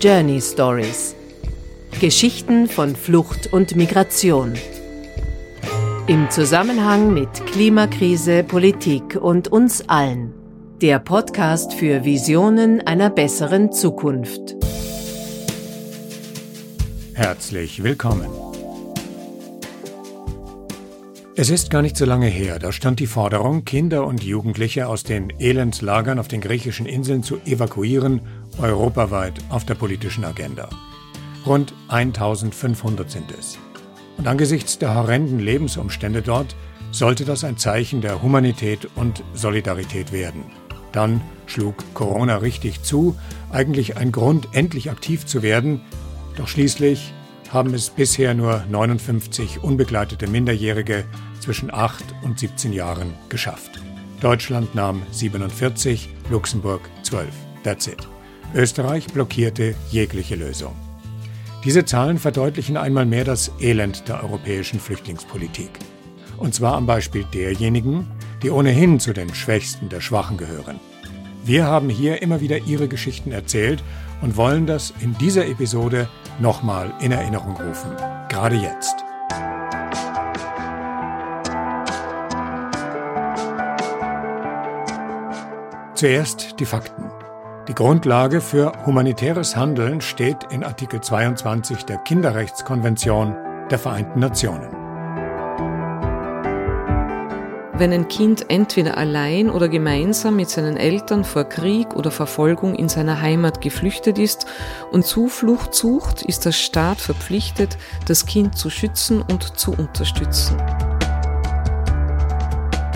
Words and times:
Journey 0.00 0.40
Stories. 0.40 1.16
Geschichten 2.00 2.68
von 2.68 2.94
Flucht 2.94 3.52
und 3.52 3.74
Migration. 3.74 4.54
Im 6.06 6.30
Zusammenhang 6.30 7.12
mit 7.12 7.28
Klimakrise, 7.46 8.44
Politik 8.44 9.16
und 9.20 9.48
uns 9.48 9.88
allen. 9.88 10.32
Der 10.80 11.00
Podcast 11.00 11.72
für 11.72 12.04
Visionen 12.04 12.80
einer 12.86 13.10
besseren 13.10 13.72
Zukunft. 13.72 14.54
Herzlich 17.14 17.82
willkommen. 17.82 18.28
Es 21.34 21.50
ist 21.50 21.70
gar 21.70 21.82
nicht 21.82 21.96
so 21.96 22.04
lange 22.04 22.26
her, 22.26 22.58
da 22.58 22.72
stand 22.72 22.98
die 22.98 23.06
Forderung, 23.06 23.64
Kinder 23.64 24.04
und 24.06 24.24
Jugendliche 24.24 24.88
aus 24.88 25.04
den 25.04 25.32
Elendlagern 25.38 26.18
auf 26.18 26.26
den 26.26 26.40
griechischen 26.40 26.84
Inseln 26.84 27.22
zu 27.22 27.36
evakuieren, 27.46 28.22
europaweit 28.58 29.38
auf 29.48 29.64
der 29.64 29.74
politischen 29.74 30.24
Agenda. 30.24 30.68
Rund 31.46 31.72
1500 31.88 33.10
sind 33.10 33.30
es. 33.30 33.58
Und 34.16 34.26
angesichts 34.26 34.78
der 34.78 34.94
horrenden 34.94 35.38
Lebensumstände 35.38 36.22
dort 36.22 36.56
sollte 36.90 37.24
das 37.24 37.44
ein 37.44 37.56
Zeichen 37.56 38.00
der 38.00 38.22
Humanität 38.22 38.88
und 38.96 39.22
Solidarität 39.34 40.12
werden. 40.12 40.44
Dann 40.92 41.20
schlug 41.46 41.76
Corona 41.94 42.38
richtig 42.38 42.82
zu, 42.82 43.16
eigentlich 43.50 43.96
ein 43.96 44.12
Grund, 44.12 44.48
endlich 44.52 44.90
aktiv 44.90 45.26
zu 45.26 45.42
werden, 45.42 45.82
doch 46.36 46.48
schließlich 46.48 47.12
haben 47.50 47.72
es 47.74 47.90
bisher 47.90 48.34
nur 48.34 48.64
59 48.68 49.62
unbegleitete 49.62 50.26
Minderjährige 50.26 51.04
zwischen 51.40 51.72
8 51.72 52.04
und 52.22 52.38
17 52.38 52.72
Jahren 52.72 53.14
geschafft. 53.28 53.80
Deutschland 54.20 54.74
nahm 54.74 55.02
47, 55.12 56.10
Luxemburg 56.30 56.82
12. 57.02 57.28
That's 57.62 57.86
it. 57.86 58.17
Österreich 58.54 59.06
blockierte 59.08 59.74
jegliche 59.90 60.34
Lösung. 60.34 60.74
Diese 61.64 61.84
Zahlen 61.84 62.18
verdeutlichen 62.18 62.76
einmal 62.76 63.04
mehr 63.04 63.24
das 63.24 63.50
Elend 63.60 64.08
der 64.08 64.22
europäischen 64.22 64.80
Flüchtlingspolitik. 64.80 65.70
Und 66.38 66.54
zwar 66.54 66.76
am 66.76 66.86
Beispiel 66.86 67.24
derjenigen, 67.34 68.06
die 68.42 68.50
ohnehin 68.50 69.00
zu 69.00 69.12
den 69.12 69.34
Schwächsten 69.34 69.88
der 69.88 70.00
Schwachen 70.00 70.36
gehören. 70.36 70.80
Wir 71.44 71.66
haben 71.66 71.88
hier 71.88 72.22
immer 72.22 72.40
wieder 72.40 72.58
ihre 72.58 72.88
Geschichten 72.88 73.32
erzählt 73.32 73.82
und 74.22 74.36
wollen 74.36 74.66
das 74.66 74.94
in 75.00 75.16
dieser 75.18 75.46
Episode 75.46 76.08
nochmal 76.40 76.94
in 77.00 77.12
Erinnerung 77.12 77.56
rufen. 77.56 77.90
Gerade 78.28 78.56
jetzt. 78.56 78.94
Zuerst 85.94 86.60
die 86.60 86.64
Fakten. 86.64 87.17
Die 87.68 87.74
Grundlage 87.74 88.40
für 88.40 88.72
humanitäres 88.86 89.54
Handeln 89.54 90.00
steht 90.00 90.38
in 90.50 90.64
Artikel 90.64 91.02
22 91.02 91.84
der 91.84 91.98
Kinderrechtskonvention 91.98 93.36
der 93.70 93.78
Vereinten 93.78 94.20
Nationen. 94.20 94.70
Wenn 97.74 97.92
ein 97.92 98.08
Kind 98.08 98.46
entweder 98.48 98.96
allein 98.96 99.50
oder 99.50 99.68
gemeinsam 99.68 100.36
mit 100.36 100.48
seinen 100.48 100.78
Eltern 100.78 101.24
vor 101.24 101.44
Krieg 101.44 101.94
oder 101.94 102.10
Verfolgung 102.10 102.74
in 102.74 102.88
seiner 102.88 103.20
Heimat 103.20 103.60
geflüchtet 103.60 104.18
ist 104.18 104.46
und 104.90 105.04
Zuflucht 105.04 105.74
sucht, 105.74 106.22
ist 106.22 106.46
der 106.46 106.52
Staat 106.52 106.98
verpflichtet, 106.98 107.76
das 108.06 108.24
Kind 108.24 108.56
zu 108.56 108.70
schützen 108.70 109.20
und 109.20 109.58
zu 109.58 109.72
unterstützen. 109.72 110.56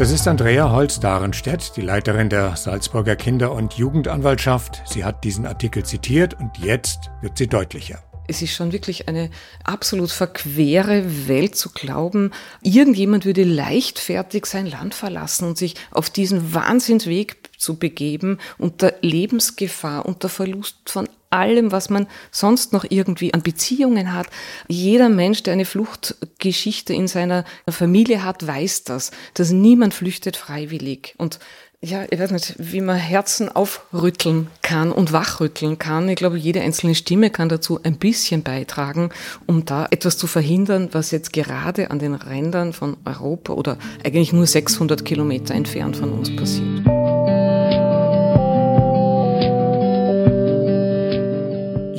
Das 0.03 0.11
ist 0.11 0.27
Andrea 0.27 0.69
Holz-Darenstedt, 0.69 1.77
die 1.77 1.81
Leiterin 1.81 2.29
der 2.29 2.57
Salzburger 2.57 3.15
Kinder- 3.15 3.53
und 3.53 3.75
Jugendanwaltschaft. 3.75 4.83
Sie 4.85 5.05
hat 5.05 5.23
diesen 5.23 5.47
Artikel 5.47 5.85
zitiert 5.85 6.35
und 6.35 6.59
jetzt 6.59 7.13
wird 7.21 7.39
sie 7.39 7.47
deutlicher. 7.47 8.03
Es 8.27 8.43
ist 8.43 8.53
schon 8.53 8.73
wirklich 8.73 9.07
eine 9.07 9.31
absolut 9.63 10.11
verquere 10.11 11.29
Welt 11.29 11.55
zu 11.55 11.71
glauben, 11.71 12.33
irgendjemand 12.63 13.25
würde 13.25 13.45
leichtfertig 13.45 14.47
sein 14.47 14.67
Land 14.67 14.95
verlassen 14.95 15.47
und 15.47 15.57
sich 15.57 15.77
auf 15.93 16.11
diesen 16.11 16.53
Wahnsinnsweg 16.53 17.51
zu 17.57 17.79
begeben 17.79 18.39
unter 18.59 18.95
Lebensgefahr, 19.03 20.05
unter 20.05 20.29
Verlust 20.29 20.79
von 20.91 21.09
allem, 21.33 21.73
was 21.73 21.91
man 21.91 22.07
sonst 22.31 22.73
noch 22.73 22.85
irgendwie 22.89 23.35
an 23.35 23.43
Beziehungen 23.43 24.13
hat. 24.13 24.27
Jeder 24.69 25.09
Mensch, 25.09 25.43
der 25.43 25.55
eine 25.55 25.65
Fluchtgeschichte 25.65 26.95
in 26.95 27.09
seiner 27.09 27.45
Familie 27.69 28.25
hat, 28.25 28.47
weiß 28.47 28.85
das, 28.85 29.11
dass 29.35 29.51
niemand 29.51 29.95
flüchtet 29.95 30.37
freiwillig. 30.37 31.15
Und 31.19 31.39
ja, 31.85 32.05
ich 32.09 32.21
weiß 32.21 32.31
nicht, 32.31 32.55
wie 32.59 32.81
man 32.81 32.95
Herzen 32.97 33.49
aufrütteln 33.49 34.47
kann 34.63 34.93
und 34.93 35.13
wachrütteln 35.13 35.81
kann. 35.81 36.09
Ich 36.09 36.15
glaube, 36.15 36.39
jede 36.39 36.61
einzelne 36.61 36.95
Stimme 36.95 37.29
kann 37.31 37.49
dazu 37.49 37.81
ein 37.83 37.97
bisschen 37.97 38.45
beitragen, 38.45 39.11
um 39.47 39.65
da 39.65 39.89
etwas 39.91 40.17
zu 40.17 40.29
verhindern, 40.29 40.91
was 40.93 41.11
jetzt 41.11 41.33
gerade 41.33 41.91
an 41.91 41.99
den 41.99 42.15
Rändern 42.15 42.73
von 42.73 42.97
Europa 43.05 43.55
oder 43.55 43.79
eigentlich 44.05 44.33
nur 44.33 44.47
600 44.47 45.05
Kilometer 45.05 45.55
entfernt 45.55 45.97
von 45.97 46.13
uns 46.13 46.35
passiert. 46.37 47.02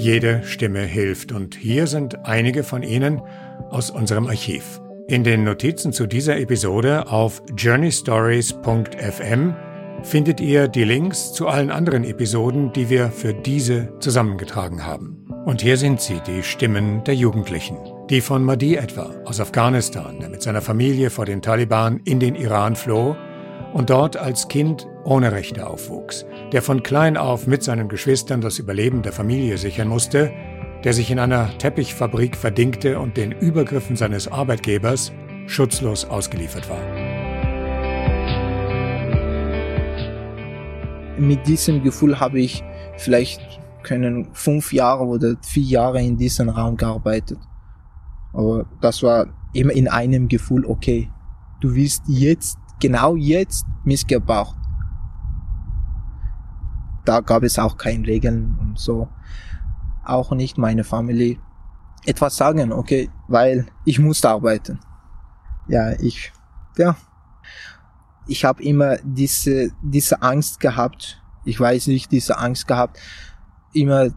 Jede 0.04 0.44
Stimme 0.44 0.82
hilft 0.82 1.32
und 1.32 1.56
hier 1.56 1.88
sind 1.88 2.26
einige 2.26 2.64
von 2.64 2.84
Ihnen 2.84 3.22
aus 3.70 3.90
unserem 3.90 4.28
Archiv. 4.28 4.82
In 5.08 5.24
den 5.24 5.46
Notizen 5.46 5.94
zu 5.94 6.08
dieser 6.08 6.38
Episode 6.38 7.08
auf 7.08 7.42
journeystories.fm 7.56 9.56
findet 10.02 10.42
ihr 10.42 10.68
die 10.68 10.84
Links 10.84 11.32
zu 11.32 11.48
allen 11.48 11.72
anderen 11.72 12.04
Episoden, 12.04 12.74
die 12.74 12.90
wir 12.90 13.12
für 13.12 13.34
diese 13.34 13.98
zusammengetragen 14.00 14.86
haben. 14.86 15.26
Und 15.46 15.62
hier 15.62 15.78
sind 15.78 16.02
sie, 16.02 16.20
die 16.28 16.44
Stimmen 16.44 17.06
der 17.06 17.16
Jugendlichen. 17.16 17.78
Die 18.10 18.20
von 18.20 18.44
Mahdi 18.44 18.76
etwa 18.76 19.10
aus 19.24 19.40
Afghanistan, 19.40 20.20
der 20.20 20.28
mit 20.28 20.42
seiner 20.42 20.62
Familie 20.62 21.12
vor 21.12 21.24
den 21.24 21.42
Taliban 21.42 22.02
in 22.04 22.20
den 22.20 22.36
Iran 22.36 22.76
floh 22.76 23.16
und 23.72 23.90
dort 23.90 24.18
als 24.18 24.50
Kind 24.50 24.86
ohne 25.06 25.32
Rechte 25.32 25.66
aufwuchs, 25.66 26.26
der 26.54 26.62
von 26.62 26.84
klein 26.84 27.18
auf 27.18 27.48
mit 27.48 27.64
seinen 27.64 27.90
Geschwistern 27.90 28.40
das 28.40 28.60
Überleben 28.60 29.02
der 29.02 29.12
Familie 29.12 29.58
sichern 29.58 29.88
musste, 29.88 30.32
der 30.84 30.94
sich 30.94 31.10
in 31.10 31.18
einer 31.18 31.58
Teppichfabrik 31.58 32.38
verdingte 32.38 33.00
und 33.00 33.18
den 33.18 33.32
Übergriffen 33.32 33.96
seines 33.96 34.28
Arbeitgebers 34.28 35.12
schutzlos 35.48 36.06
ausgeliefert 36.06 36.70
war. 36.70 36.80
Mit 41.18 41.48
diesem 41.48 41.82
Gefühl 41.84 42.20
habe 42.20 42.40
ich 42.40 42.64
vielleicht 42.98 43.42
können 43.82 44.30
fünf 44.34 44.72
Jahre 44.72 45.06
oder 45.06 45.36
vier 45.42 45.64
Jahre 45.64 46.02
in 46.02 46.18
diesem 46.18 46.50
Raum 46.50 46.78
gearbeitet. 46.78 47.40
Aber 48.32 48.66
das 48.80 49.02
war 49.02 49.28
immer 49.54 49.74
in 49.74 49.88
einem 49.88 50.28
Gefühl, 50.28 50.66
okay, 50.66 51.10
du 51.62 51.74
wirst 51.74 52.04
jetzt 52.08 52.58
genau 52.80 53.16
jetzt 53.16 53.66
missgebraucht. 53.84 54.63
Da 57.06 57.20
gab 57.22 57.44
es 57.44 57.60
auch 57.60 57.78
keine 57.78 58.08
Regeln 58.08 58.58
und 58.60 58.80
so. 58.80 59.10
Auch 60.06 60.32
nicht 60.32 60.58
meine 60.58 60.84
Familie 60.84 61.38
etwas 62.06 62.36
sagen, 62.36 62.72
okay, 62.72 63.10
weil 63.28 63.68
ich 63.86 64.00
musste 64.00 64.30
arbeiten. 64.30 64.80
Ja, 65.68 65.94
ich, 66.00 66.34
ja, 66.78 66.96
ich 68.28 68.46
habe 68.46 68.64
immer 68.64 68.98
diese 69.04 69.72
diese 69.82 70.22
Angst 70.22 70.60
gehabt. 70.60 71.22
Ich 71.46 71.60
weiß 71.60 71.88
nicht, 71.88 72.12
diese 72.12 72.38
Angst 72.38 72.68
gehabt, 72.68 73.00
immer 73.74 74.10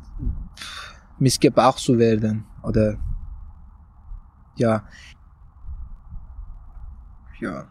missgebraucht 1.18 1.78
zu 1.78 1.98
werden 1.98 2.44
oder 2.62 2.98
ja, 4.56 4.84
ja. 7.40 7.68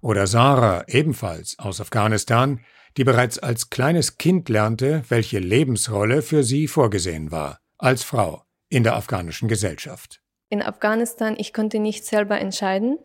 Oder 0.00 0.26
Sarah, 0.26 0.84
ebenfalls 0.88 1.58
aus 1.58 1.80
Afghanistan, 1.80 2.60
die 2.96 3.04
bereits 3.04 3.38
als 3.38 3.70
kleines 3.70 4.18
Kind 4.18 4.48
lernte, 4.48 5.02
welche 5.08 5.38
Lebensrolle 5.38 6.22
für 6.22 6.42
sie 6.42 6.68
vorgesehen 6.68 7.30
war, 7.30 7.58
als 7.78 8.02
Frau 8.02 8.42
in 8.68 8.84
der 8.84 8.96
afghanischen 8.96 9.48
Gesellschaft. 9.48 10.20
In 10.48 10.62
Afghanistan, 10.62 11.36
ich 11.38 11.52
konnte 11.52 11.78
nicht 11.78 12.04
selber 12.04 12.40
entscheiden. 12.40 12.98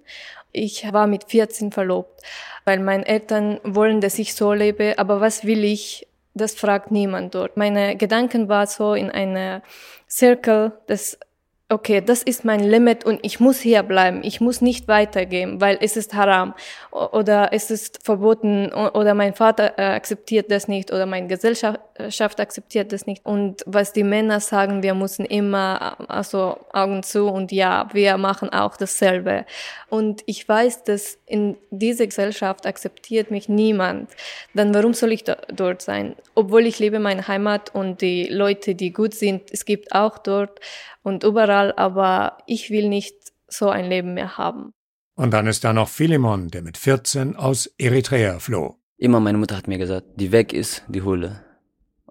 Ich 0.51 0.91
war 0.91 1.05
mit 1.05 1.25
14 1.25 1.71
verlobt, 1.71 2.21
weil 2.63 2.79
meine 2.79 3.05
Eltern 3.05 3.59
wollen, 3.63 4.01
dass 4.01 4.17
ich 4.17 4.33
so 4.33 4.53
lebe, 4.53 4.97
aber 4.97 5.21
was 5.21 5.43
will 5.43 5.63
ich? 5.63 6.07
Das 6.33 6.55
fragt 6.55 6.91
niemand 6.91 7.35
dort. 7.35 7.55
Meine 7.55 7.95
Gedanken 7.95 8.49
waren 8.49 8.67
so 8.67 8.93
in 8.93 9.09
einer 9.09 9.61
Circle, 10.09 10.73
dass 10.87 11.17
okay, 11.67 11.99
das 11.99 12.21
ist 12.21 12.45
mein 12.45 12.59
Limit 12.59 13.05
und 13.05 13.19
ich 13.23 13.39
muss 13.39 13.59
hier 13.59 13.81
bleiben, 13.81 14.21
ich 14.23 14.39
muss 14.39 14.61
nicht 14.61 14.87
weitergehen, 14.87 15.59
weil 15.61 15.79
es 15.81 15.97
ist 15.97 16.13
haram 16.13 16.53
oder 16.91 17.49
es 17.53 17.71
ist 17.71 18.05
verboten 18.05 18.71
oder 18.71 19.15
mein 19.15 19.33
Vater 19.33 19.73
äh, 19.79 19.95
akzeptiert 19.95 20.51
das 20.51 20.67
nicht 20.67 20.91
oder 20.91 21.07
meine 21.07 21.25
Gesellschaft 21.25 22.39
akzeptiert 22.39 22.91
das 22.91 23.07
nicht. 23.07 23.25
Und 23.25 23.63
was 23.65 23.93
die 23.93 24.03
Männer 24.03 24.41
sagen, 24.41 24.83
wir 24.83 24.93
müssen 24.93 25.25
immer 25.25 25.97
also 26.07 26.59
Augen 26.71 27.01
zu 27.01 27.25
und 27.29 27.51
ja, 27.51 27.89
wir 27.93 28.17
machen 28.17 28.49
auch 28.49 28.77
dasselbe. 28.77 29.45
Und 29.89 30.21
ich 30.27 30.47
weiß, 30.47 30.83
dass 30.83 31.17
in 31.25 31.57
dieser 31.71 32.05
Gesellschaft 32.05 32.67
akzeptiert 32.67 33.31
mich 33.31 33.49
niemand. 33.49 34.11
Dann 34.53 34.71
warum 34.75 34.93
soll 34.93 35.13
ich 35.13 35.23
dort 35.23 35.81
sein? 35.81 36.15
Obwohl 36.35 36.67
ich 36.67 36.77
liebe 36.77 36.99
meine 36.99 37.27
Heimat 37.27 37.73
und 37.73 38.01
die 38.01 38.25
Leute, 38.25 38.75
die 38.75 38.93
gut 38.93 39.15
sind, 39.15 39.49
es 39.51 39.65
gibt 39.65 39.93
auch 39.93 40.19
dort 40.19 40.59
und 41.05 41.23
überall, 41.23 41.71
aber 41.77 42.39
ich 42.47 42.71
will 42.71 42.89
nicht 42.89 43.15
so 43.47 43.69
ein 43.69 43.85
Leben 43.85 44.15
mehr 44.15 44.39
haben. 44.39 44.73
Und 45.13 45.31
dann 45.31 45.45
ist 45.45 45.63
da 45.63 45.71
noch 45.71 45.87
Philemon, 45.87 46.47
der 46.49 46.63
mit 46.63 46.77
14 46.77 47.35
aus 47.35 47.67
Eritrea 47.77 48.39
floh. 48.39 48.77
Immer 48.97 49.19
meine 49.19 49.37
Mutter 49.37 49.55
hat 49.55 49.67
mir 49.67 49.77
gesagt, 49.77 50.07
die 50.15 50.31
weg 50.31 50.51
ist, 50.51 50.83
die 50.87 51.03
Höhle. 51.03 51.43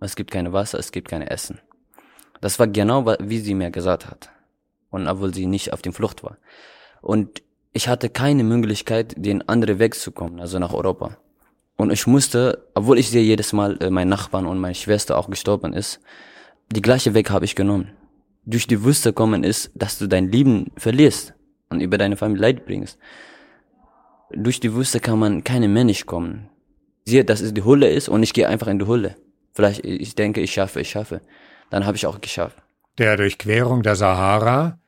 Es 0.01 0.15
gibt 0.15 0.31
keine 0.31 0.53
Wasser, 0.53 0.79
es 0.79 0.93
gibt 0.93 1.09
keine 1.09 1.29
Essen. 1.29 1.59
Das 2.41 2.61
war 2.61 2.69
genau, 2.69 3.05
wie 3.19 3.41
sie 3.41 3.55
mir 3.55 3.73
gesagt 3.73 4.07
hat. 4.07 4.31
Und 4.91 5.09
obwohl 5.09 5.35
sie 5.35 5.47
nicht 5.47 5.73
auf 5.73 5.83
der 5.83 5.93
Flucht 5.93 6.23
war. 6.23 6.39
Und 7.03 7.43
ich 7.73 7.89
hatte 7.89 8.09
keine 8.11 8.45
Möglichkeit, 8.45 9.15
den 9.17 9.49
anderen 9.49 9.81
wegzukommen, 9.81 10.39
also 10.39 10.61
nach 10.61 10.73
Europa. 10.73 11.17
Und 11.77 11.91
ich 11.91 12.07
musste, 12.07 12.69
obwohl 12.75 13.01
ich 13.01 13.11
sehe 13.11 13.25
jedes 13.25 13.53
Mal, 13.53 13.77
äh, 13.83 13.91
mein 13.91 14.09
Nachbarn 14.09 14.47
und 14.47 14.61
meine 14.61 14.77
Schwester 14.77 15.19
auch 15.19 15.29
gestorben 15.29 15.73
ist, 15.73 15.99
die 16.71 16.83
gleiche 16.83 17.13
Weg 17.13 17.31
habe 17.31 17.45
ich 17.45 17.57
genommen 17.57 17.91
durch 18.47 18.67
die 18.67 18.85
Wüste 18.85 19.13
kommen 19.13 19.45
ist, 19.45 19.71
dass 19.75 19.99
du 19.99 20.07
dein 20.07 20.31
Leben 20.31 20.71
verlierst 20.77 21.35
und 21.71 21.81
über 21.81 21.99
deine 21.99 22.17
Familie 22.17 22.43
Leid 22.43 22.67
bringst. 22.67 22.99
Durch 24.31 24.61
die 24.61 24.75
Wüste 24.75 25.01
kann 25.01 25.19
man 25.19 25.45
keine 25.45 25.69
Mensch 25.69 26.07
kommen. 26.07 26.51
Siehe, 27.05 27.25
dass 27.25 27.41
es 27.41 27.55
die 27.55 27.63
Hulle 27.63 27.89
ist 27.89 28.09
und 28.09 28.23
ich 28.23 28.33
gehe 28.33 28.49
einfach 28.49 28.67
in 28.69 28.79
die 28.79 28.87
Hulle. 28.87 29.17
Vielleicht, 29.53 29.85
ich 29.85 30.15
denke, 30.15 30.41
ich 30.41 30.53
schaffe, 30.53 30.81
ich 30.81 30.91
schaffe. 30.91 31.21
Dann 31.71 31.87
habe 31.87 31.97
ich 31.97 32.07
auch 32.07 32.21
geschafft. 32.21 32.57
Der 32.99 33.17
Durchquerung 33.17 33.83
der 33.83 33.97
Sahara, 33.97 34.81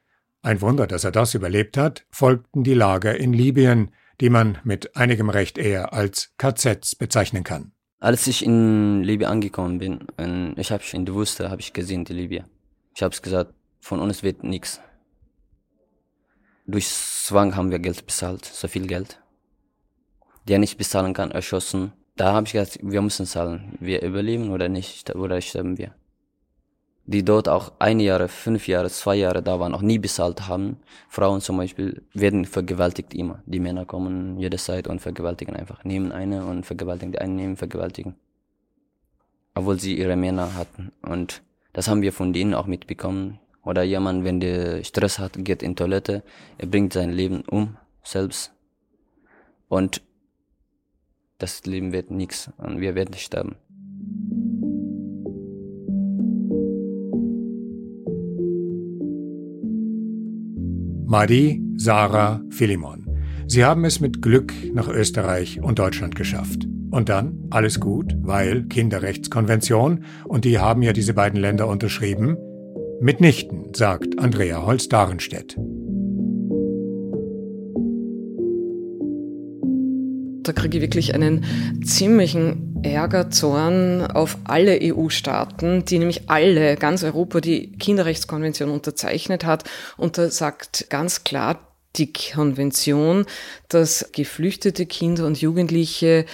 ein 0.42 0.60
Wunder, 0.60 0.86
dass 0.86 1.04
er 1.04 1.12
das 1.12 1.34
überlebt 1.34 1.76
hat, 1.76 2.04
folgten 2.10 2.64
die 2.64 2.74
Lager 2.74 3.16
in 3.16 3.32
Libyen, 3.32 3.90
die 4.20 4.30
man 4.30 4.58
mit 4.64 4.96
einigem 4.96 5.28
Recht 5.28 5.58
eher 5.58 5.92
als 5.92 6.32
KZs 6.38 6.96
bezeichnen 6.96 7.44
kann. 7.44 7.72
Als 7.98 8.26
ich 8.26 8.44
in 8.44 9.02
Libyen 9.02 9.30
angekommen 9.30 9.78
bin, 9.78 10.54
ich 10.56 10.70
habe 10.70 10.82
in 10.92 11.04
der 11.04 11.14
Wüste 11.14 11.50
habe 11.50 11.60
ich 11.60 11.72
gesehen 11.72 12.04
die 12.04 12.12
Libyen. 12.12 12.44
Ich 12.96 13.02
habe 13.02 13.12
es 13.12 13.20
gesagt, 13.20 13.52
von 13.80 14.00
uns 14.00 14.22
wird 14.22 14.42
nichts. 14.42 14.80
Durch 16.66 16.88
Zwang 16.88 17.54
haben 17.54 17.70
wir 17.70 17.78
Geld 17.78 18.06
bezahlt, 18.06 18.46
so 18.46 18.68
viel 18.68 18.86
Geld. 18.86 19.20
Der 20.48 20.58
nicht 20.58 20.78
bezahlen 20.78 21.12
kann, 21.12 21.30
erschossen. 21.30 21.92
Da 22.16 22.32
habe 22.32 22.46
ich 22.46 22.54
gesagt, 22.54 22.78
wir 22.80 23.02
müssen 23.02 23.26
zahlen. 23.26 23.76
Wir 23.80 24.00
überleben 24.00 24.50
oder 24.50 24.70
nicht, 24.70 25.14
oder 25.14 25.42
sterben 25.42 25.76
wir. 25.76 25.94
Die 27.04 27.22
dort 27.22 27.50
auch 27.50 27.72
ein 27.80 28.00
Jahr, 28.00 28.28
fünf 28.28 28.66
Jahre, 28.66 28.88
zwei 28.88 29.16
Jahre 29.16 29.42
da 29.42 29.60
waren, 29.60 29.74
auch 29.74 29.82
nie 29.82 29.98
bezahlt 29.98 30.48
haben. 30.48 30.78
Frauen 31.10 31.42
zum 31.42 31.58
Beispiel 31.58 32.02
werden 32.14 32.46
vergewaltigt 32.46 33.12
immer. 33.12 33.42
Die 33.44 33.60
Männer 33.60 33.84
kommen 33.84 34.38
jederzeit 34.38 34.88
und 34.88 35.00
vergewaltigen 35.00 35.54
einfach. 35.54 35.84
Nehmen 35.84 36.12
eine 36.12 36.46
und 36.46 36.64
vergewaltigen 36.64 37.12
die 37.12 37.18
einen, 37.18 37.36
nehmen, 37.36 37.56
vergewaltigen. 37.58 38.14
Obwohl 39.54 39.78
sie 39.78 39.98
ihre 39.98 40.16
Männer 40.16 40.54
hatten. 40.54 40.92
Und 41.02 41.42
das 41.76 41.88
haben 41.88 42.00
wir 42.00 42.14
von 42.14 42.32
denen 42.32 42.54
auch 42.54 42.66
mitbekommen. 42.66 43.38
Oder 43.62 43.82
jemand, 43.82 44.24
wenn 44.24 44.40
der 44.40 44.82
Stress 44.82 45.18
hat, 45.18 45.32
geht 45.36 45.62
in 45.62 45.76
Toilette, 45.76 46.22
er 46.56 46.68
bringt 46.68 46.94
sein 46.94 47.12
Leben 47.12 47.42
um, 47.42 47.76
selbst. 48.02 48.50
Und 49.68 50.00
das 51.36 51.66
Leben 51.66 51.92
wird 51.92 52.10
nichts 52.10 52.50
und 52.56 52.80
wir 52.80 52.94
werden 52.94 53.14
sterben. 53.14 53.56
Madi, 61.04 61.62
Sarah, 61.76 62.40
Philemon. 62.48 63.05
Sie 63.48 63.64
haben 63.64 63.84
es 63.84 64.00
mit 64.00 64.22
Glück 64.22 64.52
nach 64.74 64.88
Österreich 64.88 65.62
und 65.62 65.78
Deutschland 65.78 66.16
geschafft. 66.16 66.66
Und 66.90 67.08
dann 67.08 67.46
alles 67.50 67.78
gut, 67.78 68.12
weil 68.20 68.64
Kinderrechtskonvention, 68.64 70.04
und 70.24 70.44
die 70.44 70.58
haben 70.58 70.82
ja 70.82 70.92
diese 70.92 71.14
beiden 71.14 71.40
Länder 71.40 71.68
unterschrieben. 71.68 72.36
Mitnichten, 73.00 73.72
sagt 73.72 74.18
Andrea 74.18 74.66
Holz-Darenstedt. 74.66 75.56
Da 80.42 80.52
kriege 80.52 80.78
ich 80.78 80.82
wirklich 80.82 81.14
einen 81.14 81.44
ziemlichen 81.84 82.80
Ärger, 82.82 83.30
Zorn 83.30 84.02
auf 84.02 84.38
alle 84.44 84.78
EU-Staaten, 84.82 85.84
die 85.84 85.98
nämlich 85.98 86.28
alle, 86.28 86.76
ganz 86.76 87.04
Europa, 87.04 87.40
die 87.40 87.72
Kinderrechtskonvention 87.72 88.70
unterzeichnet 88.70 89.44
hat. 89.44 89.64
Und 89.96 90.18
da 90.18 90.30
sagt 90.30 90.86
ganz 90.88 91.22
klar 91.22 91.75
die 91.98 92.12
Konvention, 92.12 93.26
dass 93.68 94.10
geflüchtete 94.12 94.86
Kinder 94.86 95.26
und 95.26 95.40
Jugendliche 95.40 96.26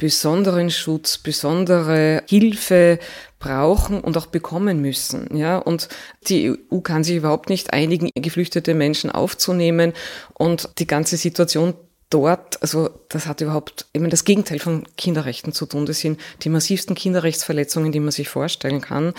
besonderen 0.00 0.70
Schutz, 0.70 1.18
besondere 1.18 2.22
Hilfe 2.26 2.98
brauchen 3.38 4.00
und 4.00 4.16
auch 4.16 4.26
bekommen 4.26 4.80
müssen. 4.80 5.36
Ja, 5.36 5.58
und 5.58 5.88
die 6.28 6.56
EU 6.70 6.80
kann 6.80 7.04
sich 7.04 7.16
überhaupt 7.16 7.50
nicht 7.50 7.74
einigen, 7.74 8.10
geflüchtete 8.14 8.72
Menschen 8.72 9.10
aufzunehmen 9.10 9.92
und 10.32 10.70
die 10.78 10.86
ganze 10.86 11.18
Situation 11.18 11.74
dort, 12.10 12.60
also 12.60 12.90
das 13.08 13.26
hat 13.26 13.40
überhaupt 13.40 13.86
eben 13.94 14.10
das 14.10 14.24
Gegenteil 14.24 14.58
von 14.58 14.84
Kinderrechten 14.96 15.52
zu 15.52 15.66
tun. 15.66 15.86
Das 15.86 16.00
sind 16.00 16.20
die 16.42 16.48
massivsten 16.48 16.96
Kinderrechtsverletzungen, 16.96 17.92
die 17.92 18.00
man 18.00 18.10
sich 18.10 18.28
vorstellen 18.28 18.80
kann. 18.80 19.14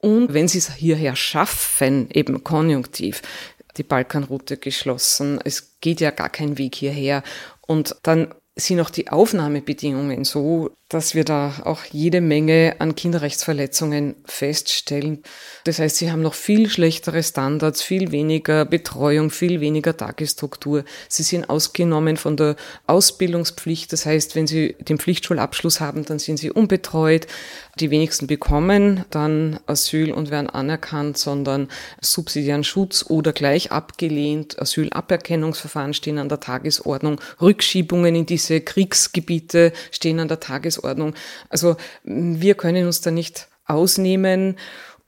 Und 0.00 0.32
wenn 0.34 0.46
sie 0.46 0.58
es 0.58 0.72
hierher 0.72 1.16
schaffen, 1.16 2.08
eben 2.10 2.44
konjunktiv, 2.44 3.22
die 3.76 3.82
Balkanroute 3.82 4.56
geschlossen, 4.56 5.40
es 5.44 5.78
geht 5.80 6.00
ja 6.00 6.10
gar 6.10 6.28
kein 6.28 6.58
Weg 6.58 6.74
hierher. 6.74 7.22
Und 7.66 7.96
dann 8.02 8.34
sind 8.56 8.80
auch 8.80 8.90
die 8.90 9.08
Aufnahmebedingungen 9.08 10.24
so, 10.24 10.70
dass 10.88 11.14
wir 11.14 11.24
da 11.24 11.52
auch 11.64 11.84
jede 11.84 12.22
Menge 12.22 12.76
an 12.78 12.94
Kinderrechtsverletzungen 12.94 14.16
feststellen. 14.24 15.22
Das 15.64 15.80
heißt, 15.80 15.96
sie 15.96 16.10
haben 16.10 16.22
noch 16.22 16.32
viel 16.32 16.70
schlechtere 16.70 17.22
Standards, 17.22 17.82
viel 17.82 18.10
weniger 18.10 18.64
Betreuung, 18.64 19.28
viel 19.28 19.60
weniger 19.60 19.94
Tagesstruktur. 19.94 20.84
Sie 21.08 21.24
sind 21.24 21.50
ausgenommen 21.50 22.16
von 22.16 22.38
der 22.38 22.56
Ausbildungspflicht. 22.86 23.92
Das 23.92 24.06
heißt, 24.06 24.34
wenn 24.34 24.46
sie 24.46 24.76
den 24.80 24.98
Pflichtschulabschluss 24.98 25.80
haben, 25.80 26.06
dann 26.06 26.18
sind 26.18 26.38
sie 26.38 26.50
unbetreut. 26.50 27.26
Die 27.78 27.90
wenigsten 27.90 28.26
bekommen 28.26 29.04
dann 29.10 29.60
Asyl 29.66 30.10
und 30.10 30.30
werden 30.30 30.48
anerkannt, 30.48 31.18
sondern 31.18 31.68
subsidiären 32.00 32.64
Schutz 32.64 33.04
oder 33.06 33.34
gleich 33.34 33.72
abgelehnt. 33.72 34.58
Asylaberkennungsverfahren 34.58 35.92
stehen 35.92 36.16
an 36.16 36.30
der 36.30 36.40
Tagesordnung. 36.40 37.20
Rückschiebungen 37.42 38.14
in 38.14 38.26
diese 38.26 38.62
Kriegsgebiete 38.62 39.72
stehen 39.90 40.18
an 40.18 40.28
der 40.28 40.40
Tagesordnung. 40.40 40.77
Tagesordnung. 40.78 41.14
Also 41.48 41.76
wir 42.04 42.54
können 42.54 42.86
uns 42.86 43.00
da 43.00 43.10
nicht 43.10 43.48
ausnehmen 43.66 44.56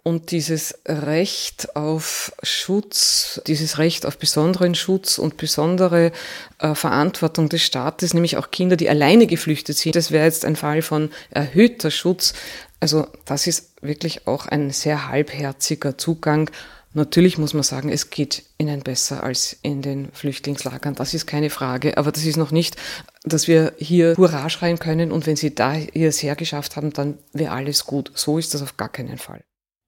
und 0.03 0.31
dieses 0.31 0.79
Recht 0.87 1.77
auf 1.77 2.33
Schutz, 2.43 3.41
dieses 3.47 3.79
Recht 3.79 4.07
auf 4.07 4.17
besonderen 4.17 4.75
Schutz 4.75 5.19
und 5.19 5.37
besondere 5.37 6.13
äh, 6.59 6.75
Verantwortung 6.75 7.51
des 7.51 7.63
Staates, 7.63 8.15
nämlich 8.15 8.39
auch 8.39 8.51
Kinder, 8.51 8.77
die 8.77 8.89
alleine 8.89 9.27
geflüchtet 9.27 9.77
sind, 9.77 9.97
das 9.97 10.11
wäre 10.11 10.25
jetzt 10.25 10.47
ein 10.47 10.57
Fall 10.57 10.81
von 10.81 11.11
erhöhter 11.31 11.91
Schutz. 11.91 12.33
Also 12.81 13.09
das 13.27 13.47
ist 13.47 13.75
wirklich 13.83 14.27
auch 14.27 14.47
ein 14.47 14.71
sehr 14.71 15.09
halbherziger 15.09 15.99
Zugang 15.99 16.51
Natürlich 16.93 17.39
muss 17.39 17.55
man 17.55 17.63
sagen, 17.63 17.89
es 17.89 18.11
geht 18.11 18.43
ihnen 18.59 18.81
besser 18.81 19.23
als 19.23 19.57
in 19.63 19.81
den 19.81 20.11
Flüchtlingslagern. 20.13 20.97
Das 20.97 21.15
ist 21.15 21.27
keine 21.27 21.49
Frage. 21.49 21.97
Aber 21.97 22.11
das 22.11 22.25
ist 22.25 22.37
noch 22.37 22.51
nicht, 22.51 22.77
dass 23.23 23.47
wir 23.47 23.75
hier 23.79 24.17
Hurra 24.17 24.51
schreien 24.51 24.81
können 24.81 25.13
und 25.13 25.27
wenn 25.27 25.37
sie 25.37 25.55
da 25.55 25.77
es 25.77 26.23
hergeschafft 26.23 26.77
haben, 26.77 26.93
dann 26.93 27.19
wäre 27.33 27.53
alles 27.53 27.85
gut. 27.85 28.11
So 28.15 28.39
ist 28.39 28.55
das 28.55 28.63
auf 28.63 28.77
gar 28.77 28.89
keinen 28.89 29.19
Fall. 29.19 29.45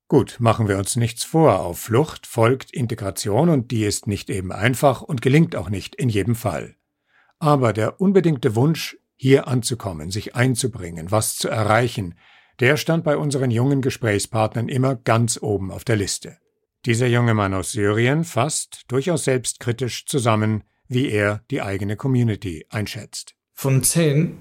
Gut, 0.07 0.37
machen 0.39 0.69
wir 0.69 0.79
uns 0.79 0.95
nichts 0.95 1.25
vor. 1.25 1.61
Auf 1.61 1.81
Flucht 1.81 2.27
folgt 2.27 2.71
Integration 2.71 3.49
und 3.49 3.71
die 3.71 3.85
ist 3.85 4.07
nicht 4.07 4.31
eben 4.31 4.53
einfach 4.53 5.03
und 5.03 5.23
gelingt 5.23 5.57
auch 5.57 5.71
nicht 5.71 5.97
in 5.97 6.09
jedem 6.09 6.37
Fall. 6.37 6.77
Aber 7.41 7.73
der 7.73 8.01
unbedingte 8.01 8.55
Wunsch, 8.55 8.97
hier 9.17 9.49
anzukommen, 9.49 10.11
sich 10.11 10.37
einzubringen, 10.37 11.11
was 11.11 11.37
zu 11.37 11.49
erreichen, 11.49 12.15
der 12.61 12.77
stand 12.77 13.03
bei 13.05 13.17
unseren 13.17 13.51
jungen 13.51 13.81
Gesprächspartnern 13.81 14.69
immer 14.69 14.95
ganz 14.95 15.41
oben 15.41 15.73
auf 15.73 15.85
der 15.85 15.97
Liste. 15.97 16.39
Dieser 16.85 17.07
junge 17.07 17.33
Mann 17.33 17.55
aus 17.55 17.71
Syrien 17.71 18.25
fasst 18.25 18.83
durchaus 18.89 19.23
selbstkritisch 19.23 20.05
zusammen, 20.05 20.65
wie 20.89 21.09
er 21.09 21.43
die 21.49 21.63
eigene 21.63 21.95
Community 21.95 22.67
einschätzt. 22.71 23.37
Von 23.55 23.85
zehn, 23.85 24.37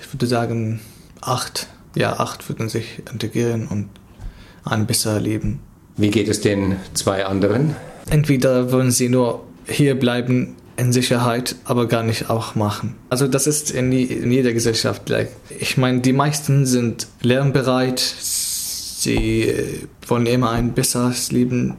ich 0.00 0.10
würde 0.10 0.26
sagen 0.26 0.80
acht, 1.20 1.68
ja 1.94 2.18
acht 2.18 2.48
würden 2.48 2.70
sich 2.70 3.02
integrieren 3.12 3.68
und 3.68 3.90
ein 4.64 4.86
besser 4.86 5.20
leben. 5.20 5.60
Wie 5.98 6.10
geht 6.10 6.28
es 6.28 6.40
den 6.40 6.76
zwei 6.94 7.26
anderen? 7.26 7.76
Entweder 8.08 8.72
wollen 8.72 8.90
sie 8.90 9.10
nur 9.10 9.46
hier 9.66 9.94
bleiben 9.94 10.56
in 10.76 10.90
Sicherheit, 10.90 11.56
aber 11.64 11.86
gar 11.86 12.02
nicht 12.02 12.30
auch 12.30 12.54
machen. 12.54 12.96
Also 13.10 13.28
das 13.28 13.46
ist 13.46 13.70
in, 13.70 13.92
in 13.92 14.32
jeder 14.32 14.54
Gesellschaft 14.54 15.04
gleich. 15.04 15.28
Ich 15.58 15.76
meine, 15.76 16.00
die 16.00 16.12
meisten 16.12 16.64
sind 16.66 17.08
lernbereit, 17.20 18.00
sie 19.04 19.42
äh, 19.42 19.86
wollen 20.06 20.26
immer 20.26 20.50
ein 20.50 20.72
besseres 20.72 21.30
Leben 21.32 21.76